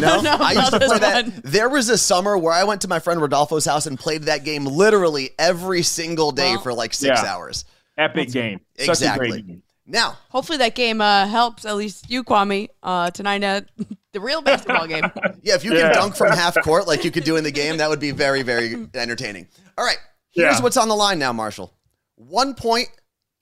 No, 0.00 0.20
No, 0.22 0.32
I 0.40 0.54
used 0.54 0.64
to 0.66 0.70
not 0.72 0.80
this 0.80 0.88
play 0.90 0.98
that. 0.98 1.42
There 1.44 1.68
was 1.68 1.88
a 1.88 1.96
summer 1.96 2.36
where 2.36 2.52
I 2.52 2.64
went 2.64 2.80
to 2.80 2.88
my 2.88 2.98
friend 2.98 3.20
Rodolfo's 3.20 3.64
house 3.64 3.86
and 3.86 3.96
played 3.96 4.24
that 4.24 4.42
game 4.42 4.64
literally 4.66 5.30
every 5.38 5.82
single 5.82 6.32
day 6.32 6.54
Well, 6.54 6.62
for 6.62 6.74
like 6.74 6.94
six 6.94 7.22
yeah. 7.22 7.32
hours. 7.32 7.64
Epic 7.96 8.32
game. 8.32 8.60
Such 8.76 8.88
Exactly. 8.88 9.26
a 9.28 9.30
great 9.30 9.46
game. 9.46 9.62
Now, 9.86 10.18
Hopefully 10.30 10.58
that 10.58 10.74
game 10.74 11.00
uh, 11.00 11.28
helps 11.28 11.64
at 11.64 11.76
least 11.76 12.10
you, 12.10 12.24
Kwame, 12.24 12.70
uh, 12.82 13.12
tonight 13.12 13.44
at 13.44 13.68
the 14.12 14.18
real 14.20 14.42
basketball 14.42 14.88
game. 14.88 15.04
yeah, 15.44 15.54
if 15.54 15.64
you 15.64 15.74
Yeah. 15.74 15.92
can 15.92 15.94
dunk 15.94 16.16
from 16.16 16.32
half 16.32 16.56
court 16.64 16.88
like 16.88 17.04
you 17.04 17.12
could 17.12 17.22
do 17.24 17.36
in 17.36 17.44
the 17.44 17.52
game, 17.52 17.76
that 17.76 17.88
would 17.88 18.00
be 18.00 18.10
very, 18.10 18.42
very 18.42 18.88
entertaining. 18.94 19.46
All 19.78 19.84
right, 19.84 19.98
here's 20.32 20.56
Yeah. 20.56 20.60
what's 20.60 20.76
on 20.76 20.88
the 20.88 20.96
line 20.96 21.20
now, 21.20 21.32
Marshall. 21.32 21.72
One 22.16 22.54
point 22.54 22.88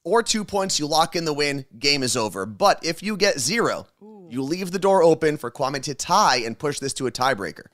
or 0.04 0.22
two 0.22 0.44
points, 0.44 0.78
you 0.78 0.86
lock 0.86 1.16
in 1.16 1.24
the 1.24 1.32
win, 1.32 1.64
game 1.78 2.02
is 2.02 2.16
over. 2.16 2.46
But 2.46 2.84
if 2.84 3.02
you 3.02 3.16
get 3.16 3.38
zero, 3.38 3.86
you 4.28 4.42
leave 4.42 4.70
the 4.70 4.78
door 4.78 5.02
open 5.02 5.36
for 5.36 5.50
Kwame 5.50 5.82
to 5.82 5.94
tie 5.94 6.38
and 6.38 6.58
push 6.58 6.78
this 6.78 6.92
to 6.94 7.06
a 7.06 7.10
tiebreaker. 7.10 7.66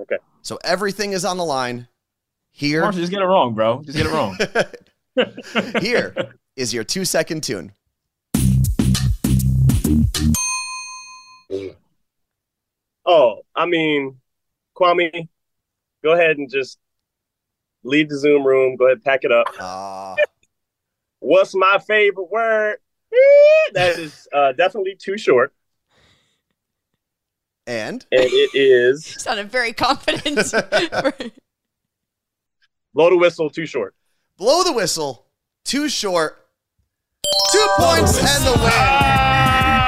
Okay. 0.00 0.16
So 0.42 0.58
everything 0.64 1.12
is 1.12 1.24
on 1.24 1.36
the 1.36 1.44
line. 1.44 1.88
Here, 2.52 2.82
Marshall, 2.82 3.00
just 3.00 3.12
get 3.12 3.22
it 3.22 3.26
wrong, 3.26 3.54
bro. 3.54 3.82
Just 3.82 3.96
get 3.96 4.06
it 4.06 4.12
wrong. 4.12 4.36
here 5.80 6.34
is 6.56 6.74
your 6.74 6.84
two 6.84 7.04
second 7.04 7.42
tune. 7.42 7.72
Oh, 13.06 13.40
I 13.54 13.66
mean, 13.66 14.16
Kwame, 14.76 15.28
go 16.02 16.12
ahead 16.12 16.38
and 16.38 16.50
just 16.50 16.78
leave 17.82 18.08
the 18.08 18.18
Zoom 18.18 18.46
room. 18.46 18.76
Go 18.76 18.86
ahead, 18.86 19.04
pack 19.04 19.20
it 19.22 19.32
up. 19.32 19.46
Uh, 19.58 20.16
What's 21.20 21.54
my 21.54 21.78
favorite 21.86 22.30
word? 22.30 22.76
That 23.72 24.00
is 24.00 24.26
uh, 24.34 24.50
definitely 24.52 24.96
too 24.96 25.16
short, 25.16 25.52
and 27.68 28.04
and 28.10 28.24
it 28.24 28.50
is 28.52 29.06
Sounded 29.06 29.48
very 29.48 29.72
confident. 29.72 30.52
blow 32.94 33.10
the 33.10 33.16
whistle. 33.16 33.48
Too 33.48 33.64
short. 33.66 33.94
blow 34.36 34.64
the 34.64 34.72
whistle, 34.72 35.26
too 35.64 35.88
short, 35.88 36.44
two 37.52 37.66
points 37.78 38.18
and 38.18 38.44
the 38.44 38.58
win. 38.60 39.80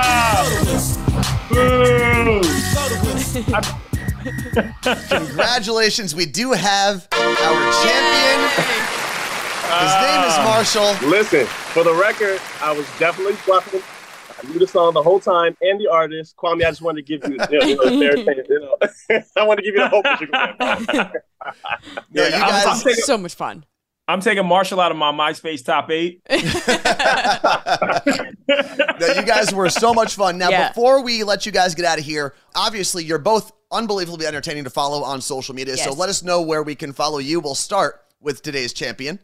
Congratulations, 5.09 6.15
we 6.15 6.27
do 6.27 6.53
have 6.53 7.09
our 7.13 7.73
champion. 7.83 8.92
His 9.81 9.95
name 9.95 10.23
is 10.29 10.35
ah. 10.37 10.45
Marshall. 10.45 11.09
Listen, 11.09 11.47
for 11.47 11.83
the 11.85 11.95
record, 11.95 12.41
I 12.63 12.73
was 12.73 12.87
definitely 12.99 13.37
bluffing. 13.47 13.81
I 14.43 14.47
knew 14.49 14.59
the 14.59 14.67
song 14.67 14.93
the 14.95 15.03
whole 15.03 15.21
time 15.21 15.57
and 15.63 15.81
the 15.81 15.89
artist. 15.89 16.37
Kwame, 16.37 16.65
I 16.65 16.71
just 16.71 16.83
wanted 16.83 17.07
to 17.07 17.19
give 17.19 17.31
you, 17.31 17.39
you 17.51 17.77
know, 17.77 17.85
you 17.85 18.01
know, 18.01 18.01
fair 18.01 18.17
chance, 18.35 18.49
you 18.49 18.61
know. 18.61 18.77
I 19.37 19.45
want 19.47 19.59
to 19.59 19.65
give 19.65 19.75
you 19.75 19.81
the 19.81 19.89
hope 19.89 20.05
that 20.05 20.21
you 20.21 20.27
can 20.27 20.57
win. 20.59 21.11
Yeah, 22.11 22.29
you 22.29 22.35
I'm- 22.35 22.41
guys. 22.51 22.67
I'm 22.67 22.79
taking- 22.81 23.05
so 23.05 23.17
much 23.19 23.35
fun. 23.35 23.65
I'm 24.09 24.21
taking 24.21 24.45
Marshall 24.45 24.81
out 24.81 24.91
of 24.91 24.99
my 24.99 25.13
MySpace 25.13 25.65
top 25.65 25.91
eight. 25.91 26.23
No, 28.49 29.07
you 29.15 29.23
guys 29.23 29.53
were 29.55 29.71
so 29.71 29.95
much 29.95 30.15
fun. 30.15 30.39
Now, 30.39 30.51
Yeah. 30.51 30.69
before 30.69 31.03
we 31.03 31.25
let 31.25 31.47
you 31.47 31.53
guys 31.53 31.75
get 31.75 31.85
out 31.85 31.99
of 31.99 32.05
here, 32.05 32.35
obviously 32.55 33.05
you're 33.05 33.19
both 33.19 33.51
unbelievably 33.71 34.27
entertaining 34.27 34.65
to 34.65 34.71
follow 34.71 35.03
on 35.03 35.21
social 35.21 35.55
media. 35.55 35.77
So 35.77 35.93
let 35.93 36.09
us 36.09 36.23
know 36.23 36.43
where 36.43 36.63
we 36.63 36.75
can 36.75 36.93
follow 36.93 37.19
you. 37.19 37.41
We'll 37.41 37.55
start 37.55 38.01
with 38.21 38.43
today's 38.43 38.73
champion. 38.73 39.19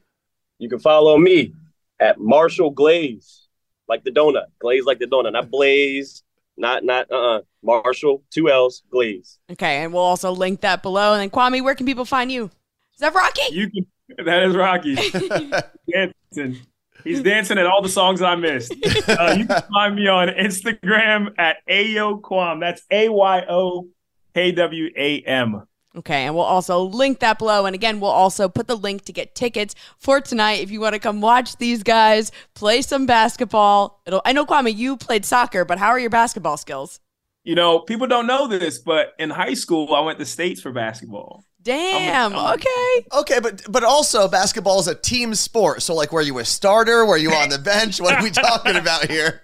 You 0.58 0.68
can 0.68 0.78
follow 0.78 1.16
me 1.18 1.54
at 2.00 2.18
Marshall 2.18 2.70
Glaze, 2.70 3.48
like 3.88 4.04
the 4.04 4.10
donut. 4.10 4.46
Glaze 4.58 4.84
like 4.84 4.98
the 4.98 5.06
donut, 5.06 5.32
not 5.32 5.50
Blaze, 5.50 6.22
not 6.56 6.84
not 6.84 7.10
uh 7.10 7.36
uh 7.36 7.40
Marshall, 7.62 8.22
two 8.30 8.50
L's, 8.50 8.82
Glaze. 8.90 9.38
Okay, 9.50 9.82
and 9.82 9.92
we'll 9.92 10.02
also 10.02 10.32
link 10.32 10.60
that 10.60 10.82
below. 10.82 11.12
And 11.12 11.20
then 11.20 11.30
Kwame, 11.30 11.62
where 11.62 11.74
can 11.74 11.86
people 11.86 12.04
find 12.04 12.30
you? 12.30 12.50
Is 12.94 13.00
that 13.00 13.14
Rocky? 13.14 13.42
You 13.52 13.70
can. 13.70 13.86
That 14.24 14.42
is 14.44 14.56
Rocky 14.56 14.94
dancing. 15.92 16.60
He's 17.04 17.22
dancing 17.22 17.58
at 17.58 17.66
all 17.66 17.82
the 17.82 17.88
songs 17.88 18.22
I 18.22 18.34
missed. 18.34 18.72
Uh, 19.06 19.34
you 19.38 19.46
can 19.46 19.62
find 19.72 19.94
me 19.94 20.08
on 20.08 20.28
Instagram 20.28 21.34
at 21.38 21.58
Ayo 21.68 22.20
Kwam. 22.20 22.58
That's 22.58 22.82
A 22.90 23.08
Y 23.08 23.44
O 23.48 23.88
K 24.34 24.52
W 24.52 24.90
A 24.96 25.20
M. 25.20 25.67
Okay, 25.98 26.26
and 26.26 26.34
we'll 26.36 26.44
also 26.44 26.80
link 26.82 27.18
that 27.18 27.38
below. 27.40 27.66
And 27.66 27.74
again, 27.74 27.98
we'll 27.98 28.10
also 28.10 28.48
put 28.48 28.68
the 28.68 28.76
link 28.76 29.04
to 29.06 29.12
get 29.12 29.34
tickets 29.34 29.74
for 29.98 30.20
tonight 30.20 30.60
if 30.60 30.70
you 30.70 30.80
want 30.80 30.92
to 30.92 31.00
come 31.00 31.20
watch 31.20 31.56
these 31.56 31.82
guys 31.82 32.30
play 32.54 32.82
some 32.82 33.04
basketball. 33.04 34.00
It'll 34.06 34.22
I 34.24 34.32
know 34.32 34.46
Kwame, 34.46 34.74
you 34.74 34.96
played 34.96 35.24
soccer, 35.24 35.64
but 35.64 35.78
how 35.78 35.88
are 35.88 35.98
your 35.98 36.10
basketball 36.10 36.56
skills? 36.56 37.00
You 37.42 37.56
know, 37.56 37.80
people 37.80 38.06
don't 38.06 38.28
know 38.28 38.46
this, 38.46 38.78
but 38.78 39.14
in 39.18 39.30
high 39.30 39.54
school, 39.54 39.92
I 39.92 40.00
went 40.00 40.20
to 40.20 40.24
states 40.24 40.60
for 40.60 40.70
basketball. 40.70 41.44
Damn. 41.60 42.32
I'm 42.32 42.38
a- 42.38 42.54
okay. 42.54 43.06
Okay, 43.18 43.40
but 43.40 43.62
but 43.68 43.82
also 43.82 44.28
basketball 44.28 44.78
is 44.78 44.86
a 44.86 44.94
team 44.94 45.34
sport. 45.34 45.82
So 45.82 45.94
like, 45.94 46.12
were 46.12 46.22
you 46.22 46.38
a 46.38 46.44
starter? 46.44 47.04
Were 47.04 47.16
you 47.16 47.32
on 47.32 47.48
the 47.48 47.58
bench? 47.58 48.00
What 48.00 48.14
are 48.14 48.22
we 48.22 48.30
talking 48.30 48.76
about 48.76 49.10
here? 49.10 49.42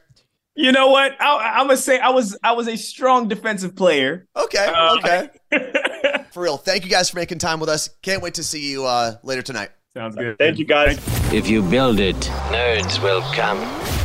You 0.57 0.71
know 0.73 0.89
what? 0.89 1.21
I, 1.21 1.55
I'm 1.59 1.67
gonna 1.67 1.77
say 1.77 1.99
I 1.99 2.11
was 2.11 2.37
I 2.45 2.53
was 2.53 2.69
a 2.69 2.77
strong 2.77 3.29
defensive 3.29 3.75
player. 3.75 4.27
Okay, 4.37 4.65
Uh, 4.67 4.97
okay, 4.99 5.29
for 6.33 6.43
real. 6.45 6.57
Thank 6.59 6.85
you 6.85 6.91
guys 6.91 7.11
for 7.11 7.17
making 7.17 7.39
time 7.39 7.59
with 7.61 7.69
us. 7.69 7.91
Can't 8.03 8.23
wait 8.23 8.35
to 8.35 8.45
see 8.45 8.71
you 8.71 8.85
uh, 8.85 9.17
later 9.25 9.43
tonight. 9.43 9.71
Sounds 9.95 10.17
good. 10.17 10.37
Thank 10.39 10.59
you 10.59 10.65
guys. 10.65 10.99
If 11.33 11.49
you 11.49 11.63
build 11.63 12.01
it, 12.01 12.17
nerds 12.51 13.01
will 13.03 13.23
come. 13.33 13.59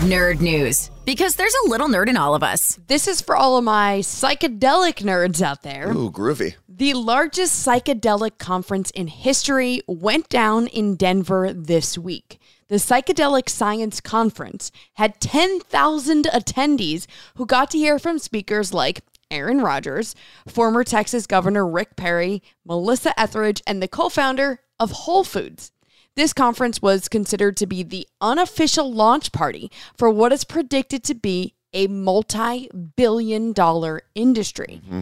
Nerd 0.07 0.39
news. 0.39 0.91
Because 1.03 1.35
there's 1.35 1.55
a 1.65 1.69
little 1.69 1.87
nerd 1.87 2.07
in 2.09 2.15
all 2.17 2.35
of 2.35 2.43
us. 2.43 2.79
This 2.87 3.07
is 3.07 3.21
for 3.21 3.35
all 3.35 3.57
of 3.57 3.63
my 3.63 3.99
psychedelic 3.99 5.03
nerds 5.03 5.41
out 5.41 5.63
there. 5.63 5.91
Ooh, 5.91 6.11
groovy. 6.11 6.55
The 6.67 6.93
largest 6.93 7.65
psychedelic 7.65 8.37
conference 8.37 8.91
in 8.91 9.07
history 9.07 9.81
went 9.87 10.29
down 10.29 10.67
in 10.67 10.95
Denver 10.95 11.51
this 11.53 11.97
week. 11.97 12.38
The 12.69 12.75
Psychedelic 12.75 13.49
Science 13.49 13.99
Conference 13.99 14.71
had 14.93 15.19
10,000 15.19 16.25
attendees 16.25 17.07
who 17.35 17.47
got 17.47 17.71
to 17.71 17.79
hear 17.79 17.97
from 17.97 18.19
speakers 18.19 18.75
like 18.75 19.01
Aaron 19.31 19.61
Rodgers, 19.61 20.13
former 20.47 20.83
Texas 20.83 21.25
Governor 21.25 21.67
Rick 21.67 21.95
Perry, 21.95 22.43
Melissa 22.63 23.19
Etheridge, 23.19 23.63
and 23.65 23.81
the 23.81 23.87
co 23.87 24.07
founder 24.07 24.59
of 24.79 24.91
Whole 24.91 25.23
Foods. 25.23 25.71
This 26.15 26.31
conference 26.31 26.79
was 26.79 27.07
considered 27.07 27.57
to 27.57 27.65
be 27.65 27.81
the 27.81 28.07
unofficial 28.21 28.93
launch 28.93 29.31
party 29.31 29.71
for 29.97 30.11
what 30.11 30.31
is 30.31 30.43
predicted 30.43 31.03
to 31.05 31.15
be 31.15 31.55
a 31.73 31.87
multi 31.87 32.69
billion 32.95 33.51
dollar 33.51 34.01
industry. 34.13 34.81
Mm-hmm. 34.85 35.01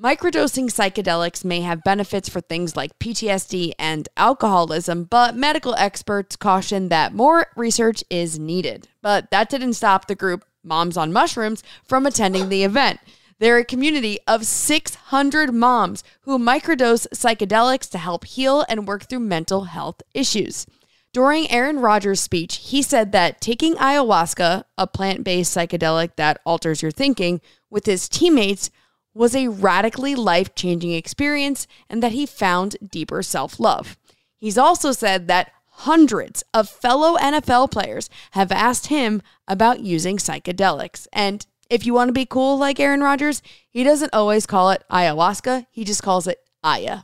Microdosing 0.00 0.66
psychedelics 0.66 1.44
may 1.44 1.60
have 1.60 1.82
benefits 1.82 2.28
for 2.28 2.40
things 2.40 2.76
like 2.76 2.96
PTSD 3.00 3.72
and 3.80 4.08
alcoholism, 4.16 5.02
but 5.02 5.34
medical 5.34 5.74
experts 5.74 6.36
caution 6.36 6.88
that 6.88 7.12
more 7.12 7.48
research 7.56 8.04
is 8.08 8.38
needed. 8.38 8.86
But 9.02 9.32
that 9.32 9.50
didn't 9.50 9.72
stop 9.72 10.06
the 10.06 10.14
group 10.14 10.44
Moms 10.62 10.96
on 10.96 11.12
Mushrooms 11.12 11.64
from 11.82 12.06
attending 12.06 12.48
the 12.48 12.62
event. 12.62 13.00
They're 13.40 13.58
a 13.58 13.64
community 13.64 14.20
of 14.28 14.46
600 14.46 15.52
moms 15.52 16.04
who 16.20 16.38
microdose 16.38 17.08
psychedelics 17.12 17.90
to 17.90 17.98
help 17.98 18.24
heal 18.24 18.64
and 18.68 18.86
work 18.86 19.08
through 19.08 19.20
mental 19.20 19.64
health 19.64 20.00
issues. 20.14 20.64
During 21.12 21.50
Aaron 21.50 21.80
Rodgers' 21.80 22.20
speech, 22.20 22.58
he 22.58 22.82
said 22.82 23.10
that 23.10 23.40
taking 23.40 23.74
ayahuasca, 23.74 24.62
a 24.76 24.86
plant 24.86 25.24
based 25.24 25.56
psychedelic 25.56 26.14
that 26.14 26.40
alters 26.44 26.82
your 26.82 26.92
thinking, 26.92 27.40
with 27.68 27.86
his 27.86 28.08
teammates 28.08 28.70
was 29.18 29.34
a 29.34 29.48
radically 29.48 30.14
life 30.14 30.54
changing 30.54 30.92
experience 30.92 31.66
and 31.90 32.00
that 32.00 32.12
he 32.12 32.24
found 32.24 32.76
deeper 32.88 33.20
self 33.20 33.58
love. 33.58 33.98
He's 34.36 34.56
also 34.56 34.92
said 34.92 35.26
that 35.26 35.50
hundreds 35.70 36.44
of 36.54 36.68
fellow 36.68 37.18
NFL 37.18 37.72
players 37.72 38.08
have 38.30 38.52
asked 38.52 38.86
him 38.86 39.20
about 39.48 39.80
using 39.80 40.18
psychedelics. 40.18 41.08
And 41.12 41.44
if 41.68 41.84
you 41.84 41.94
want 41.94 42.08
to 42.10 42.12
be 42.12 42.26
cool 42.26 42.58
like 42.58 42.78
Aaron 42.78 43.00
Rodgers, 43.00 43.42
he 43.68 43.82
doesn't 43.82 44.14
always 44.14 44.46
call 44.46 44.70
it 44.70 44.84
ayahuasca, 44.88 45.66
he 45.72 45.82
just 45.82 46.04
calls 46.04 46.28
it 46.28 46.38
Aya. 46.62 47.00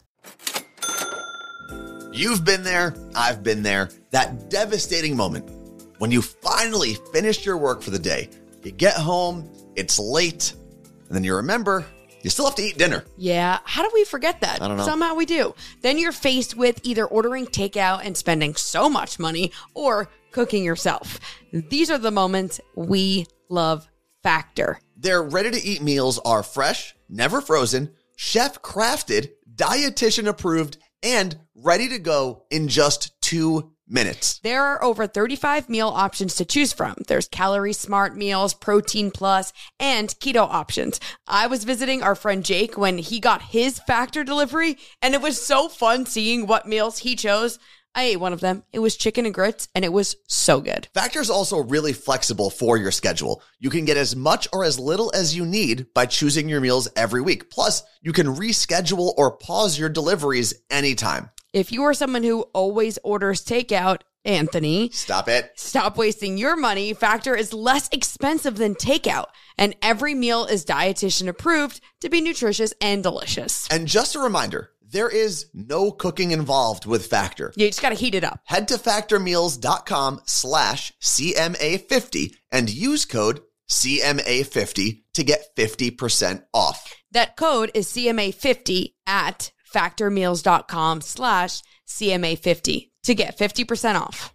You've 2.12 2.44
been 2.44 2.62
there, 2.62 2.94
I've 3.16 3.42
been 3.42 3.64
there. 3.64 3.90
That 4.12 4.50
devastating 4.50 5.16
moment 5.16 5.50
when 5.98 6.12
you 6.12 6.22
finally 6.22 6.94
finished 7.12 7.44
your 7.44 7.56
work 7.56 7.82
for 7.82 7.90
the 7.90 7.98
day. 7.98 8.30
You 8.62 8.70
get 8.70 8.94
home, 8.94 9.50
it's 9.74 9.98
late, 9.98 10.54
and 11.08 11.10
then 11.10 11.24
you 11.24 11.34
remember 11.34 11.84
you 12.24 12.30
still 12.30 12.46
have 12.46 12.54
to 12.54 12.62
eat 12.62 12.78
dinner. 12.78 13.04
Yeah, 13.18 13.58
how 13.64 13.82
do 13.82 13.90
we 13.92 14.04
forget 14.04 14.40
that? 14.40 14.62
I 14.62 14.68
don't 14.68 14.78
know. 14.78 14.84
Somehow 14.84 15.14
we 15.14 15.26
do. 15.26 15.54
Then 15.82 15.98
you're 15.98 16.10
faced 16.10 16.56
with 16.56 16.80
either 16.82 17.04
ordering 17.04 17.46
takeout 17.46 18.00
and 18.02 18.16
spending 18.16 18.54
so 18.54 18.88
much 18.88 19.18
money 19.18 19.52
or 19.74 20.08
cooking 20.32 20.64
yourself. 20.64 21.20
These 21.52 21.90
are 21.90 21.98
the 21.98 22.10
moments 22.10 22.60
we 22.74 23.26
love 23.50 23.86
Factor. 24.22 24.80
Their 24.96 25.22
ready 25.22 25.50
to 25.50 25.62
eat 25.62 25.82
meals 25.82 26.18
are 26.20 26.42
fresh, 26.42 26.96
never 27.10 27.42
frozen, 27.42 27.90
chef 28.16 28.62
crafted, 28.62 29.32
dietitian 29.54 30.26
approved, 30.26 30.78
and 31.02 31.38
ready 31.54 31.90
to 31.90 31.98
go 31.98 32.44
in 32.50 32.68
just 32.68 33.20
two 33.20 33.73
minutes. 33.88 34.40
There 34.42 34.62
are 34.62 34.82
over 34.82 35.06
35 35.06 35.68
meal 35.68 35.88
options 35.88 36.34
to 36.36 36.44
choose 36.44 36.72
from. 36.72 36.96
There's 37.06 37.28
calorie 37.28 37.72
smart 37.72 38.16
meals, 38.16 38.54
protein 38.54 39.10
plus, 39.10 39.52
and 39.78 40.08
keto 40.20 40.48
options. 40.48 41.00
I 41.26 41.46
was 41.46 41.64
visiting 41.64 42.02
our 42.02 42.14
friend 42.14 42.44
Jake 42.44 42.76
when 42.76 42.98
he 42.98 43.20
got 43.20 43.42
his 43.42 43.78
factor 43.80 44.24
delivery, 44.24 44.78
and 45.02 45.14
it 45.14 45.22
was 45.22 45.44
so 45.44 45.68
fun 45.68 46.06
seeing 46.06 46.46
what 46.46 46.66
meals 46.66 46.98
he 46.98 47.16
chose. 47.16 47.58
I 47.96 48.04
ate 48.04 48.20
one 48.20 48.32
of 48.32 48.40
them. 48.40 48.64
It 48.72 48.80
was 48.80 48.96
chicken 48.96 49.24
and 49.24 49.32
grits, 49.32 49.68
and 49.74 49.84
it 49.84 49.92
was 49.92 50.16
so 50.26 50.60
good. 50.60 50.88
Factor's 50.94 51.30
also 51.30 51.58
really 51.58 51.92
flexible 51.92 52.50
for 52.50 52.76
your 52.76 52.90
schedule. 52.90 53.40
You 53.60 53.70
can 53.70 53.84
get 53.84 53.96
as 53.96 54.16
much 54.16 54.48
or 54.52 54.64
as 54.64 54.80
little 54.80 55.12
as 55.14 55.36
you 55.36 55.46
need 55.46 55.86
by 55.94 56.06
choosing 56.06 56.48
your 56.48 56.60
meals 56.60 56.88
every 56.96 57.22
week. 57.22 57.50
Plus, 57.50 57.84
you 58.02 58.12
can 58.12 58.26
reschedule 58.26 59.14
or 59.16 59.36
pause 59.36 59.78
your 59.78 59.88
deliveries 59.88 60.54
anytime. 60.70 61.30
If 61.54 61.70
you 61.70 61.84
are 61.84 61.94
someone 61.94 62.24
who 62.24 62.42
always 62.52 62.98
orders 63.04 63.44
takeout, 63.44 64.00
Anthony, 64.24 64.90
Stop 64.90 65.28
it. 65.28 65.52
Stop 65.54 65.96
wasting 65.96 66.36
your 66.36 66.56
money. 66.56 66.94
Factor 66.94 67.36
is 67.36 67.52
less 67.52 67.88
expensive 67.92 68.56
than 68.56 68.74
takeout, 68.74 69.26
and 69.56 69.76
every 69.80 70.14
meal 70.14 70.46
is 70.46 70.64
dietitian 70.64 71.28
approved 71.28 71.80
to 72.00 72.08
be 72.08 72.20
nutritious 72.20 72.74
and 72.80 73.04
delicious. 73.04 73.68
And 73.70 73.86
just 73.86 74.16
a 74.16 74.18
reminder, 74.18 74.70
there 74.82 75.08
is 75.08 75.46
no 75.54 75.92
cooking 75.92 76.32
involved 76.32 76.86
with 76.86 77.06
Factor. 77.06 77.52
You 77.54 77.68
just 77.68 77.82
got 77.82 77.90
to 77.90 77.94
heat 77.94 78.16
it 78.16 78.24
up. 78.24 78.40
Head 78.46 78.66
to 78.68 78.74
factormeals.com 78.74 80.22
slash 80.24 80.92
CMA50 81.00 82.34
and 82.50 82.68
use 82.68 83.04
code 83.04 83.42
CMA50 83.70 85.02
to 85.12 85.22
get 85.22 85.54
50% 85.56 86.42
off. 86.52 86.92
That 87.12 87.36
code 87.36 87.70
is 87.74 87.86
CMA50 87.86 88.94
at 89.06 89.52
factormeals.com 89.74 91.00
slash 91.00 91.62
CMA50 91.88 92.90
to 93.02 93.14
get 93.14 93.36
50% 93.36 94.00
off. 94.00 94.34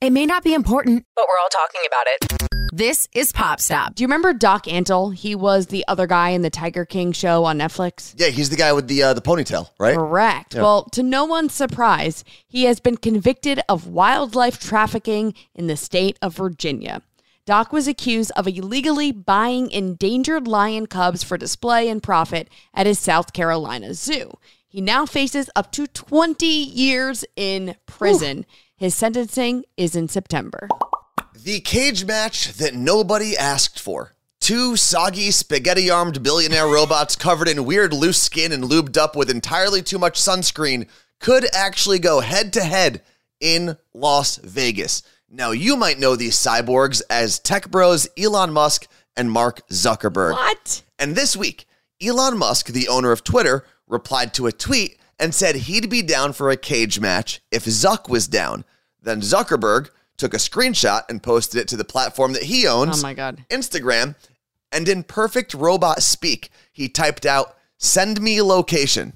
It 0.00 0.10
may 0.10 0.26
not 0.26 0.42
be 0.42 0.54
important, 0.54 1.04
but 1.14 1.26
we're 1.28 1.40
all 1.40 1.48
talking 1.48 1.82
about 1.86 2.06
it. 2.06 2.52
This 2.74 3.06
is 3.12 3.32
Pop 3.32 3.60
Stop. 3.60 3.94
Do 3.94 4.02
you 4.02 4.06
remember 4.06 4.32
Doc 4.32 4.64
Antle? 4.64 5.14
He 5.14 5.34
was 5.34 5.66
the 5.66 5.84
other 5.88 6.06
guy 6.06 6.30
in 6.30 6.40
the 6.40 6.48
Tiger 6.48 6.86
King 6.86 7.12
show 7.12 7.44
on 7.44 7.58
Netflix. 7.58 8.14
Yeah, 8.16 8.28
he's 8.28 8.48
the 8.48 8.56
guy 8.56 8.72
with 8.72 8.88
the 8.88 9.02
uh, 9.02 9.12
the 9.12 9.20
ponytail, 9.20 9.68
right? 9.78 9.94
Correct. 9.94 10.54
Well, 10.54 10.84
to 10.92 11.02
no 11.02 11.26
one's 11.26 11.52
surprise, 11.52 12.24
he 12.48 12.64
has 12.64 12.80
been 12.80 12.96
convicted 12.96 13.60
of 13.68 13.88
wildlife 13.88 14.58
trafficking 14.58 15.34
in 15.54 15.66
the 15.66 15.76
state 15.76 16.18
of 16.22 16.34
Virginia. 16.34 17.02
Doc 17.44 17.72
was 17.72 17.88
accused 17.88 18.30
of 18.36 18.46
illegally 18.46 19.10
buying 19.10 19.68
endangered 19.72 20.46
lion 20.46 20.86
cubs 20.86 21.24
for 21.24 21.36
display 21.36 21.88
and 21.88 22.00
profit 22.00 22.48
at 22.72 22.86
his 22.86 23.00
South 23.00 23.32
Carolina 23.32 23.94
zoo. 23.94 24.30
He 24.68 24.80
now 24.80 25.06
faces 25.06 25.50
up 25.56 25.72
to 25.72 25.88
20 25.88 26.46
years 26.46 27.24
in 27.34 27.74
prison. 27.84 28.46
His 28.76 28.94
sentencing 28.94 29.64
is 29.76 29.96
in 29.96 30.06
September. 30.06 30.68
The 31.34 31.58
cage 31.58 32.04
match 32.04 32.52
that 32.54 32.74
nobody 32.74 33.36
asked 33.36 33.80
for. 33.80 34.14
Two 34.40 34.76
soggy, 34.76 35.32
spaghetti 35.32 35.90
armed 35.90 36.22
billionaire 36.22 36.68
robots 36.68 37.16
covered 37.16 37.48
in 37.48 37.64
weird 37.64 37.92
loose 37.92 38.22
skin 38.22 38.52
and 38.52 38.64
lubed 38.64 38.96
up 38.96 39.16
with 39.16 39.28
entirely 39.28 39.82
too 39.82 39.98
much 39.98 40.20
sunscreen 40.20 40.86
could 41.18 41.44
actually 41.52 41.98
go 41.98 42.20
head 42.20 42.52
to 42.52 42.62
head 42.62 43.02
in 43.40 43.76
Las 43.92 44.36
Vegas. 44.36 45.02
Now, 45.34 45.52
you 45.52 45.76
might 45.76 45.98
know 45.98 46.14
these 46.14 46.36
cyborgs 46.36 47.00
as 47.08 47.38
tech 47.38 47.70
bros 47.70 48.06
Elon 48.18 48.52
Musk 48.52 48.86
and 49.16 49.32
Mark 49.32 49.66
Zuckerberg. 49.68 50.32
What? 50.32 50.82
And 50.98 51.16
this 51.16 51.34
week, 51.34 51.64
Elon 52.02 52.36
Musk, 52.36 52.66
the 52.66 52.88
owner 52.88 53.12
of 53.12 53.24
Twitter, 53.24 53.64
replied 53.88 54.34
to 54.34 54.46
a 54.46 54.52
tweet 54.52 54.98
and 55.18 55.34
said 55.34 55.54
he'd 55.54 55.88
be 55.88 56.02
down 56.02 56.34
for 56.34 56.50
a 56.50 56.56
cage 56.56 57.00
match 57.00 57.40
if 57.50 57.64
Zuck 57.64 58.10
was 58.10 58.28
down. 58.28 58.66
Then 59.00 59.22
Zuckerberg 59.22 59.88
took 60.18 60.34
a 60.34 60.38
screenshot 60.38 61.02
and 61.08 61.22
posted 61.22 61.60
it 61.60 61.68
to 61.68 61.76
the 61.78 61.84
platform 61.84 62.34
that 62.34 62.44
he 62.44 62.66
owns, 62.66 62.98
Oh 62.98 63.06
my 63.06 63.14
God. 63.14 63.42
Instagram. 63.48 64.14
And 64.70 64.86
in 64.86 65.02
perfect 65.02 65.54
robot 65.54 66.02
speak, 66.02 66.50
he 66.72 66.90
typed 66.90 67.24
out, 67.24 67.56
send 67.78 68.20
me 68.20 68.42
location. 68.42 69.14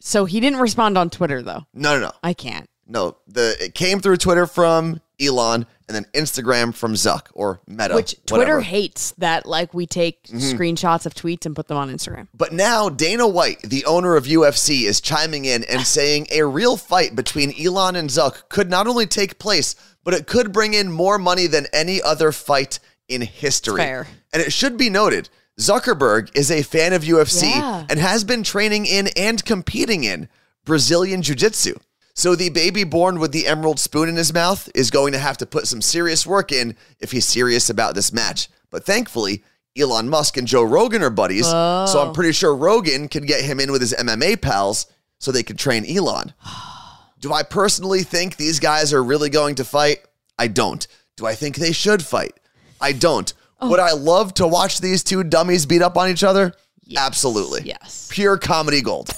So 0.00 0.24
he 0.24 0.40
didn't 0.40 0.60
respond 0.60 0.98
on 0.98 1.08
Twitter, 1.08 1.40
though. 1.40 1.66
No, 1.72 1.94
no, 1.94 2.06
no. 2.06 2.12
I 2.22 2.34
can't. 2.34 2.68
No, 2.86 3.16
the 3.26 3.56
it 3.60 3.74
came 3.74 4.00
through 4.00 4.18
Twitter 4.18 4.46
from 4.46 5.00
Elon 5.20 5.66
and 5.88 5.94
then 5.94 6.04
Instagram 6.12 6.74
from 6.74 6.94
Zuck 6.94 7.28
or 7.32 7.60
Meta. 7.66 7.94
Which 7.94 8.16
Twitter 8.26 8.42
whatever. 8.44 8.60
hates 8.60 9.12
that, 9.18 9.46
like, 9.46 9.72
we 9.72 9.86
take 9.86 10.24
mm-hmm. 10.24 10.38
screenshots 10.38 11.06
of 11.06 11.14
tweets 11.14 11.46
and 11.46 11.54
put 11.54 11.68
them 11.68 11.76
on 11.76 11.90
Instagram. 11.90 12.28
But 12.34 12.52
now 12.52 12.88
Dana 12.88 13.26
White, 13.26 13.62
the 13.62 13.84
owner 13.84 14.16
of 14.16 14.24
UFC, 14.24 14.82
is 14.82 15.00
chiming 15.00 15.44
in 15.44 15.64
and 15.64 15.82
saying 15.86 16.26
a 16.30 16.42
real 16.44 16.76
fight 16.76 17.14
between 17.14 17.54
Elon 17.58 17.96
and 17.96 18.10
Zuck 18.10 18.48
could 18.48 18.68
not 18.68 18.86
only 18.86 19.06
take 19.06 19.38
place, 19.38 19.74
but 20.04 20.14
it 20.14 20.26
could 20.26 20.52
bring 20.52 20.74
in 20.74 20.90
more 20.90 21.18
money 21.18 21.46
than 21.46 21.66
any 21.72 22.02
other 22.02 22.32
fight 22.32 22.78
in 23.08 23.22
history. 23.22 23.78
Fair. 23.78 24.06
And 24.32 24.42
it 24.42 24.52
should 24.52 24.76
be 24.76 24.90
noted, 24.90 25.28
Zuckerberg 25.58 26.30
is 26.34 26.50
a 26.50 26.62
fan 26.62 26.92
of 26.92 27.02
UFC 27.02 27.50
Yeah. 27.50 27.86
and 27.88 27.98
has 27.98 28.24
been 28.24 28.42
training 28.42 28.86
in 28.86 29.08
and 29.16 29.42
competing 29.44 30.04
in 30.04 30.28
Brazilian 30.64 31.22
Jiu-Jitsu. 31.22 31.78
So 32.16 32.34
the 32.34 32.48
baby 32.48 32.82
born 32.82 33.18
with 33.18 33.32
the 33.32 33.46
emerald 33.46 33.78
spoon 33.78 34.08
in 34.08 34.16
his 34.16 34.32
mouth 34.32 34.70
is 34.74 34.90
going 34.90 35.12
to 35.12 35.18
have 35.18 35.36
to 35.36 35.46
put 35.46 35.66
some 35.68 35.82
serious 35.82 36.26
work 36.26 36.50
in 36.50 36.74
if 36.98 37.12
he's 37.12 37.26
serious 37.26 37.68
about 37.68 37.94
this 37.94 38.10
match. 38.10 38.48
But 38.70 38.84
thankfully, 38.86 39.44
Elon 39.78 40.08
Musk 40.08 40.38
and 40.38 40.48
Joe 40.48 40.62
Rogan 40.62 41.02
are 41.02 41.10
buddies, 41.10 41.46
so 41.46 42.02
I'm 42.02 42.14
pretty 42.14 42.32
sure 42.32 42.56
Rogan 42.56 43.08
can 43.08 43.26
get 43.26 43.44
him 43.44 43.60
in 43.60 43.70
with 43.70 43.82
his 43.82 43.92
MMA 43.92 44.40
pals 44.40 44.86
so 45.18 45.30
they 45.30 45.42
can 45.42 45.58
train 45.58 45.84
Elon. 45.84 46.32
Do 47.20 47.34
I 47.34 47.42
personally 47.42 48.02
think 48.02 48.36
these 48.36 48.60
guys 48.60 48.94
are 48.94 49.04
really 49.04 49.28
going 49.28 49.56
to 49.56 49.64
fight? 49.64 49.98
I 50.38 50.48
don't. 50.48 50.86
Do 51.16 51.26
I 51.26 51.34
think 51.34 51.56
they 51.56 51.72
should 51.72 52.02
fight? 52.02 52.38
I 52.80 52.92
don't. 52.92 53.32
Oh. 53.60 53.70
Would 53.70 53.80
I 53.80 53.92
love 53.92 54.32
to 54.34 54.46
watch 54.46 54.80
these 54.80 55.04
two 55.04 55.22
dummies 55.22 55.66
beat 55.66 55.82
up 55.82 55.96
on 55.96 56.08
each 56.08 56.24
other? 56.24 56.54
Absolutely. 56.96 57.62
Yes. 57.64 58.08
Pure 58.10 58.38
comedy 58.38 58.80
gold. 58.80 59.10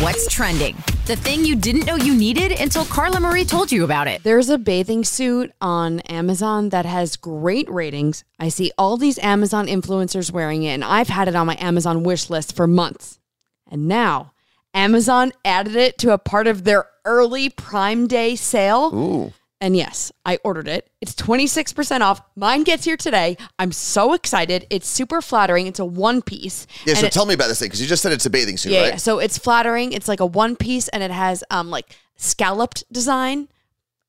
What's 0.00 0.28
trending? 0.28 0.76
The 1.06 1.16
thing 1.16 1.46
you 1.46 1.56
didn't 1.56 1.86
know 1.86 1.96
you 1.96 2.14
needed 2.14 2.52
until 2.60 2.84
Carla 2.84 3.18
Marie 3.18 3.46
told 3.46 3.72
you 3.72 3.82
about 3.82 4.08
it. 4.08 4.22
There's 4.22 4.50
a 4.50 4.58
bathing 4.58 5.04
suit 5.04 5.52
on 5.58 6.00
Amazon 6.00 6.68
that 6.68 6.84
has 6.84 7.16
great 7.16 7.66
ratings. 7.70 8.22
I 8.38 8.50
see 8.50 8.72
all 8.76 8.98
these 8.98 9.18
Amazon 9.20 9.68
influencers 9.68 10.30
wearing 10.30 10.64
it, 10.64 10.74
and 10.74 10.84
I've 10.84 11.08
had 11.08 11.28
it 11.28 11.34
on 11.34 11.46
my 11.46 11.56
Amazon 11.58 12.02
wish 12.02 12.28
list 12.28 12.54
for 12.54 12.66
months. 12.66 13.18
And 13.70 13.88
now, 13.88 14.34
Amazon 14.74 15.32
added 15.46 15.76
it 15.76 15.96
to 16.00 16.12
a 16.12 16.18
part 16.18 16.46
of 16.46 16.64
their 16.64 16.84
early 17.06 17.48
Prime 17.48 18.06
Day 18.06 18.36
sale. 18.36 18.90
Ooh. 18.94 19.32
And 19.66 19.76
yes, 19.76 20.12
I 20.24 20.38
ordered 20.44 20.68
it. 20.68 20.88
It's 21.00 21.12
26% 21.16 22.00
off. 22.00 22.20
Mine 22.36 22.62
gets 22.62 22.84
here 22.84 22.96
today. 22.96 23.36
I'm 23.58 23.72
so 23.72 24.12
excited. 24.12 24.64
It's 24.70 24.86
super 24.86 25.20
flattering. 25.20 25.66
It's 25.66 25.80
a 25.80 25.84
one 25.84 26.22
piece. 26.22 26.68
Yeah, 26.84 26.94
so 26.94 27.06
it- 27.06 27.12
tell 27.12 27.26
me 27.26 27.34
about 27.34 27.48
this 27.48 27.58
thing 27.58 27.66
because 27.66 27.82
you 27.82 27.88
just 27.88 28.00
said 28.00 28.12
it's 28.12 28.26
a 28.26 28.30
bathing 28.30 28.58
suit, 28.58 28.70
yeah, 28.70 28.82
right? 28.82 28.88
yeah. 28.90 28.96
So 28.96 29.18
it's 29.18 29.38
flattering. 29.38 29.92
It's 29.92 30.06
like 30.06 30.20
a 30.20 30.26
one 30.26 30.54
piece 30.54 30.86
and 30.86 31.02
it 31.02 31.10
has 31.10 31.42
um 31.50 31.68
like 31.68 31.96
scalloped 32.14 32.84
design. 32.92 33.48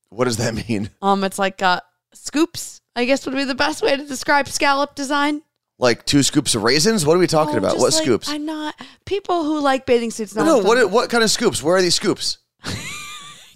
What 0.10 0.26
does 0.26 0.38
that 0.38 0.54
mean? 0.70 0.92
Um, 1.02 1.24
it's 1.24 1.40
like 1.40 1.64
uh, 1.64 1.82
scoops. 2.14 2.82
I 2.96 3.06
guess 3.06 3.26
would 3.26 3.34
be 3.34 3.44
the 3.44 3.56
best 3.56 3.82
way 3.82 3.98
to 3.98 4.06
describe 4.06 4.48
scallop 4.50 4.94
design. 4.94 5.42
Like 5.80 6.06
two 6.06 6.22
scoops 6.22 6.54
of 6.54 6.62
raisins? 6.62 7.04
What 7.04 7.16
are 7.16 7.20
we 7.20 7.26
talking 7.26 7.56
Oh, 7.56 7.58
about? 7.58 7.78
What 7.80 7.94
like- 7.94 8.04
scoops? 8.04 8.30
I'm 8.30 8.46
not 8.46 8.76
people 9.06 9.44
who 9.44 9.60
like 9.60 9.88
bathing 9.88 10.12
suits. 10.12 10.36
Know 10.36 10.46
no, 10.46 10.58
what, 10.58 10.78
what 10.78 10.92
what 10.92 11.10
kind 11.10 11.24
of 11.24 11.32
scoops? 11.32 11.64
Where 11.64 11.76
are 11.78 11.82
these 11.82 11.96
scoops? 11.96 12.38
Can 12.64 12.76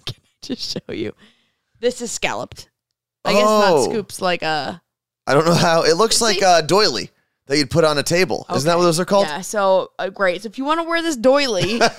I 0.08 0.14
Just 0.42 0.72
show 0.88 0.92
you. 0.92 1.12
This 1.82 2.00
is 2.00 2.10
scalloped. 2.10 2.70
I 3.24 3.32
guess 3.34 3.44
Oh. 3.46 3.60
not 3.84 3.90
scoops 3.90 4.22
like 4.22 4.42
a. 4.42 4.80
I 5.26 5.34
don't 5.34 5.44
know 5.44 5.52
how. 5.54 5.82
It 5.82 5.96
looks 5.96 6.20
like 6.22 6.40
a 6.40 6.62
doily 6.62 7.10
that 7.46 7.58
you'd 7.58 7.70
put 7.70 7.84
on 7.84 7.98
a 7.98 8.02
table. 8.02 8.46
Isn't 8.54 8.66
that 8.66 8.78
what 8.78 8.84
those 8.84 8.98
are 9.00 9.04
called? 9.04 9.26
Yeah. 9.26 9.40
So 9.42 9.90
uh, 9.98 10.08
great. 10.08 10.42
So 10.42 10.46
if 10.46 10.56
you 10.58 10.64
want 10.64 10.80
to 10.80 10.84
wear 10.88 11.02
this 11.02 11.16
doily. 11.16 11.80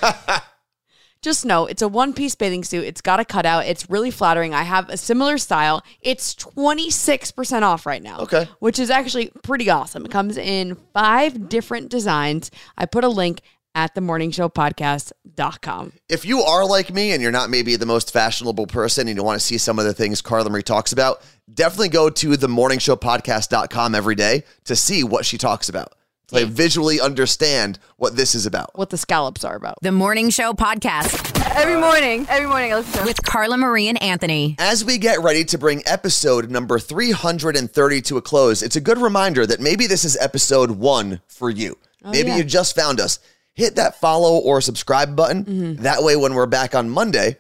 Just 1.21 1.45
know 1.45 1.67
it's 1.67 1.81
a 1.81 1.87
one 1.87 2.11
piece 2.13 2.35
bathing 2.35 2.65
suit. 2.65 2.83
It's 2.83 2.99
got 2.99 3.21
a 3.21 3.23
cutout. 3.23 3.65
It's 3.65 3.89
really 3.89 4.11
flattering. 4.11 4.53
I 4.53 4.63
have 4.63 4.89
a 4.89 4.97
similar 4.97 5.37
style. 5.37 5.81
It's 6.01 6.35
26% 6.35 7.61
off 7.61 7.85
right 7.85 8.03
now. 8.03 8.19
Okay. 8.19 8.49
Which 8.59 8.77
is 8.77 8.89
actually 8.89 9.31
pretty 9.41 9.69
awesome. 9.69 10.03
It 10.05 10.11
comes 10.11 10.35
in 10.35 10.75
five 10.93 11.47
different 11.47 11.87
designs. 11.89 12.51
I 12.77 12.85
put 12.87 13.05
a 13.05 13.07
link 13.07 13.39
at 13.75 13.95
themorningshowpodcast.com. 13.95 15.93
If 16.09 16.25
you 16.25 16.41
are 16.41 16.65
like 16.65 16.93
me 16.93 17.11
and 17.11 17.21
you're 17.21 17.31
not 17.31 17.49
maybe 17.49 17.75
the 17.75 17.85
most 17.85 18.11
fashionable 18.11 18.67
person 18.67 19.07
and 19.07 19.17
you 19.17 19.23
want 19.23 19.39
to 19.39 19.45
see 19.45 19.57
some 19.57 19.79
of 19.79 19.85
the 19.85 19.93
things 19.93 20.21
Carla 20.21 20.49
Marie 20.49 20.63
talks 20.63 20.91
about, 20.91 21.21
definitely 21.53 21.89
go 21.89 22.09
to 22.09 22.29
themorningshowpodcast.com 22.29 23.95
every 23.95 24.15
day 24.15 24.43
to 24.65 24.75
see 24.75 25.03
what 25.03 25.25
she 25.25 25.37
talks 25.37 25.69
about. 25.69 25.93
To 26.27 26.35
like 26.35 26.47
visually 26.47 27.01
understand 27.01 27.79
what 27.97 28.15
this 28.15 28.33
is 28.33 28.45
about. 28.45 28.77
What 28.77 28.89
the 28.89 28.97
scallops 28.97 29.43
are 29.43 29.57
about. 29.57 29.79
The 29.81 29.91
Morning 29.91 30.29
Show 30.29 30.53
Podcast 30.53 31.33
Every 31.55 31.79
morning, 31.79 32.25
every 32.29 32.47
morning 32.47 32.73
I 32.73 32.77
listen 32.77 33.01
to 33.01 33.05
with 33.05 33.23
Carla 33.23 33.57
Marie 33.57 33.87
and 33.87 34.01
Anthony. 34.01 34.55
As 34.57 34.83
we 34.83 34.97
get 34.97 35.21
ready 35.21 35.45
to 35.45 35.57
bring 35.57 35.83
episode 35.85 36.49
number 36.49 36.79
330 36.79 38.01
to 38.01 38.17
a 38.17 38.21
close, 38.21 38.63
it's 38.63 38.75
a 38.75 38.81
good 38.81 38.97
reminder 38.97 39.45
that 39.45 39.59
maybe 39.59 39.85
this 39.85 40.03
is 40.03 40.17
episode 40.17 40.71
one 40.71 41.21
for 41.27 41.51
you. 41.51 41.77
Oh, 42.03 42.09
maybe 42.09 42.29
yeah. 42.29 42.37
you 42.37 42.43
just 42.43 42.75
found 42.75 42.99
us. 42.99 43.19
Hit 43.53 43.75
that 43.75 43.99
follow 43.99 44.37
or 44.39 44.61
subscribe 44.61 45.15
button. 45.15 45.75
That 45.77 46.01
way, 46.03 46.15
when 46.15 46.33
we're 46.33 46.47
back 46.47 46.73
on 46.73 46.89
Monday, 46.89 47.37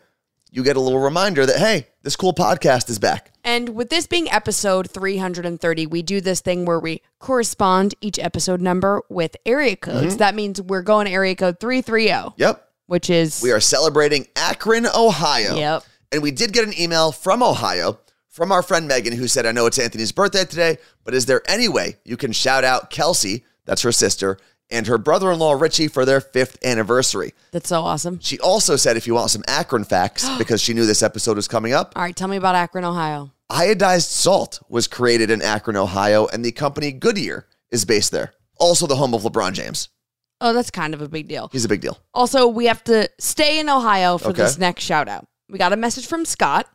you 0.51 0.63
get 0.63 0.75
a 0.77 0.79
little 0.79 0.99
reminder 0.99 1.45
that, 1.45 1.57
hey, 1.57 1.87
this 2.03 2.15
cool 2.15 2.33
podcast 2.33 2.87
is 2.89 2.99
back. 2.99 3.31
And 3.43 3.69
with 3.69 3.89
this 3.89 4.05
being 4.05 4.29
episode 4.31 4.91
330, 4.91 5.87
we 5.87 6.03
do 6.03 6.21
this 6.21 6.39
thing 6.39 6.65
where 6.65 6.79
we 6.79 7.01
correspond 7.17 7.95
each 7.99 8.19
episode 8.19 8.61
number 8.61 9.01
with 9.09 9.35
area 9.45 9.75
codes. 9.75 10.07
Mm-hmm. 10.09 10.17
That 10.17 10.35
means 10.35 10.61
we're 10.61 10.83
going 10.83 11.07
to 11.07 11.11
area 11.11 11.35
code 11.35 11.59
330, 11.59 12.35
Yep. 12.37 12.69
which 12.85 13.09
is. 13.09 13.41
We 13.41 13.51
are 13.51 13.59
celebrating 13.59 14.27
Akron, 14.35 14.85
Ohio. 14.85 15.55
Yep. 15.55 15.83
And 16.11 16.21
we 16.21 16.29
did 16.29 16.53
get 16.53 16.63
an 16.67 16.79
email 16.79 17.11
from 17.11 17.41
Ohio 17.41 17.99
from 18.29 18.51
our 18.51 18.61
friend 18.61 18.87
Megan 18.87 19.13
who 19.13 19.27
said, 19.27 19.47
I 19.47 19.51
know 19.51 19.65
it's 19.65 19.79
Anthony's 19.79 20.11
birthday 20.11 20.45
today, 20.45 20.77
but 21.03 21.15
is 21.15 21.25
there 21.25 21.41
any 21.47 21.67
way 21.67 21.97
you 22.03 22.17
can 22.17 22.31
shout 22.31 22.63
out 22.63 22.91
Kelsey, 22.91 23.45
that's 23.65 23.81
her 23.81 23.91
sister, 23.91 24.37
and 24.69 24.87
her 24.87 24.97
brother 24.97 25.31
in 25.31 25.39
law 25.39 25.53
Richie 25.53 25.87
for 25.87 26.05
their 26.05 26.21
fifth 26.21 26.57
anniversary? 26.63 27.33
That's 27.51 27.69
so 27.69 27.81
awesome. 27.81 28.19
She 28.19 28.39
also 28.39 28.75
said, 28.75 28.97
if 28.97 29.05
you 29.07 29.13
want 29.13 29.29
some 29.31 29.43
Akron 29.47 29.83
facts, 29.83 30.27
because 30.37 30.61
she 30.61 30.73
knew 30.73 30.85
this 30.85 31.03
episode 31.03 31.35
was 31.35 31.47
coming 31.47 31.73
up, 31.73 31.93
All 31.95 32.01
right, 32.03 32.15
tell 32.15 32.27
me 32.27 32.37
about 32.37 32.55
Akron, 32.55 32.85
Ohio. 32.85 33.31
iodized 33.51 34.09
salt 34.09 34.61
was 34.69 34.87
created 34.87 35.29
in 35.29 35.41
Akron, 35.41 35.77
Ohio, 35.77 36.27
and 36.27 36.43
the 36.43 36.51
company 36.51 36.91
Goodyear 36.91 37.47
is 37.71 37.85
based 37.85 38.11
there. 38.11 38.33
Also, 38.57 38.87
the 38.87 38.95
home 38.95 39.13
of 39.13 39.23
LeBron 39.23 39.53
James. 39.53 39.89
Oh, 40.41 40.53
that's 40.53 40.71
kind 40.71 40.93
of 40.93 41.01
a 41.01 41.07
big 41.07 41.27
deal. 41.27 41.49
He's 41.51 41.65
a 41.65 41.69
big 41.69 41.81
deal. 41.81 41.97
Also, 42.13 42.47
we 42.47 42.65
have 42.65 42.83
to 42.85 43.09
stay 43.19 43.59
in 43.59 43.69
Ohio 43.69 44.17
for 44.17 44.29
Okay. 44.29 44.41
this 44.43 44.57
next 44.57 44.83
shout 44.83 45.07
out. 45.07 45.25
We 45.49 45.57
got 45.57 45.73
a 45.73 45.77
message 45.77 46.05
from 46.07 46.25
Scott, 46.25 46.67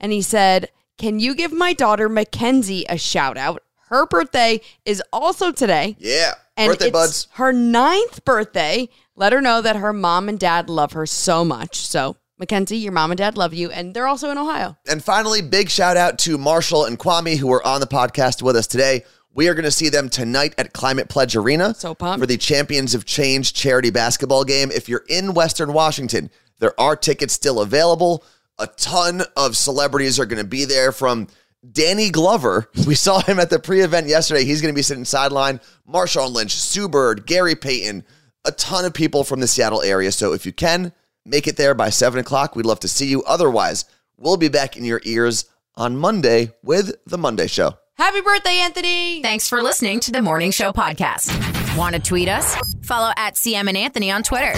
and 0.00 0.12
he 0.12 0.20
said, 0.22 0.70
Can 0.98 1.18
you 1.20 1.34
give 1.34 1.52
my 1.52 1.72
daughter 1.72 2.08
Mackenzie 2.08 2.84
a 2.88 2.98
shout 2.98 3.36
out? 3.36 3.62
Her 3.94 4.06
birthday 4.06 4.60
is 4.84 5.00
also 5.12 5.52
today. 5.52 5.94
Yeah. 6.00 6.32
And 6.56 6.68
Birthday 6.70 6.86
it's 6.86 6.92
buds. 6.92 7.28
her 7.34 7.52
ninth 7.52 8.24
birthday. 8.24 8.88
Let 9.14 9.32
her 9.32 9.40
know 9.40 9.62
that 9.62 9.76
her 9.76 9.92
mom 9.92 10.28
and 10.28 10.36
dad 10.38 10.68
love 10.68 10.92
her 10.92 11.06
so 11.06 11.44
much. 11.44 11.76
So, 11.76 12.16
Mackenzie, 12.38 12.76
your 12.78 12.90
mom 12.90 13.12
and 13.12 13.18
dad 13.18 13.36
love 13.36 13.54
you, 13.54 13.70
and 13.70 13.94
they're 13.94 14.08
also 14.08 14.30
in 14.30 14.38
Ohio. 14.38 14.76
And 14.88 15.02
finally, 15.02 15.42
big 15.42 15.70
shout 15.70 15.96
out 15.96 16.18
to 16.20 16.36
Marshall 16.38 16.86
and 16.86 16.98
Kwame 16.98 17.36
who 17.36 17.52
are 17.52 17.64
on 17.64 17.80
the 17.80 17.86
podcast 17.86 18.42
with 18.42 18.56
us 18.56 18.66
today. 18.66 19.04
We 19.32 19.46
are 19.48 19.54
going 19.54 19.64
to 19.64 19.70
see 19.70 19.88
them 19.90 20.08
tonight 20.08 20.54
at 20.58 20.72
Climate 20.72 21.08
Pledge 21.08 21.36
Arena 21.36 21.72
So 21.74 21.94
pumped. 21.94 22.20
for 22.20 22.26
the 22.26 22.36
Champions 22.36 22.96
of 22.96 23.04
Change 23.04 23.52
charity 23.54 23.90
basketball 23.90 24.42
game. 24.42 24.72
If 24.72 24.88
you're 24.88 25.04
in 25.08 25.34
Western 25.34 25.72
Washington, 25.72 26.30
there 26.58 26.78
are 26.80 26.96
tickets 26.96 27.34
still 27.34 27.60
available. 27.60 28.24
A 28.58 28.66
ton 28.66 29.22
of 29.36 29.56
celebrities 29.56 30.18
are 30.18 30.26
going 30.26 30.42
to 30.42 30.48
be 30.48 30.64
there 30.64 30.90
from 30.90 31.28
Danny 31.72 32.10
Glover. 32.10 32.70
We 32.86 32.94
saw 32.94 33.20
him 33.20 33.38
at 33.40 33.48
the 33.48 33.58
pre-event 33.58 34.08
yesterday. 34.08 34.44
He's 34.44 34.60
going 34.60 34.72
to 34.74 34.78
be 34.78 34.82
sitting 34.82 35.06
sideline. 35.06 35.60
Marshawn 35.88 36.32
Lynch, 36.32 36.52
Sue 36.52 36.88
Bird, 36.88 37.26
Gary 37.26 37.54
Payton, 37.54 38.04
a 38.44 38.52
ton 38.52 38.84
of 38.84 38.92
people 38.92 39.24
from 39.24 39.40
the 39.40 39.46
Seattle 39.46 39.80
area. 39.82 40.12
So 40.12 40.34
if 40.34 40.44
you 40.44 40.52
can, 40.52 40.92
make 41.24 41.46
it 41.46 41.56
there 41.56 41.74
by 41.74 41.88
7 41.88 42.20
o'clock. 42.20 42.54
We'd 42.54 42.66
love 42.66 42.80
to 42.80 42.88
see 42.88 43.06
you. 43.06 43.22
Otherwise, 43.24 43.86
we'll 44.18 44.36
be 44.36 44.48
back 44.48 44.76
in 44.76 44.84
your 44.84 45.00
ears 45.04 45.46
on 45.76 45.96
Monday 45.96 46.52
with 46.62 46.94
The 47.06 47.16
Monday 47.18 47.46
Show. 47.46 47.78
Happy 47.96 48.20
birthday, 48.20 48.58
Anthony! 48.58 49.22
Thanks 49.22 49.48
for 49.48 49.62
listening 49.62 50.00
to 50.00 50.10
the 50.10 50.20
Morning 50.20 50.50
Show 50.50 50.72
podcast. 50.72 51.30
Want 51.78 51.94
to 51.94 52.02
tweet 52.02 52.28
us? 52.28 52.56
Follow 52.82 53.12
at 53.16 53.34
CM 53.34 53.68
and 53.68 53.76
Anthony 53.76 54.10
on 54.10 54.22
Twitter. 54.24 54.52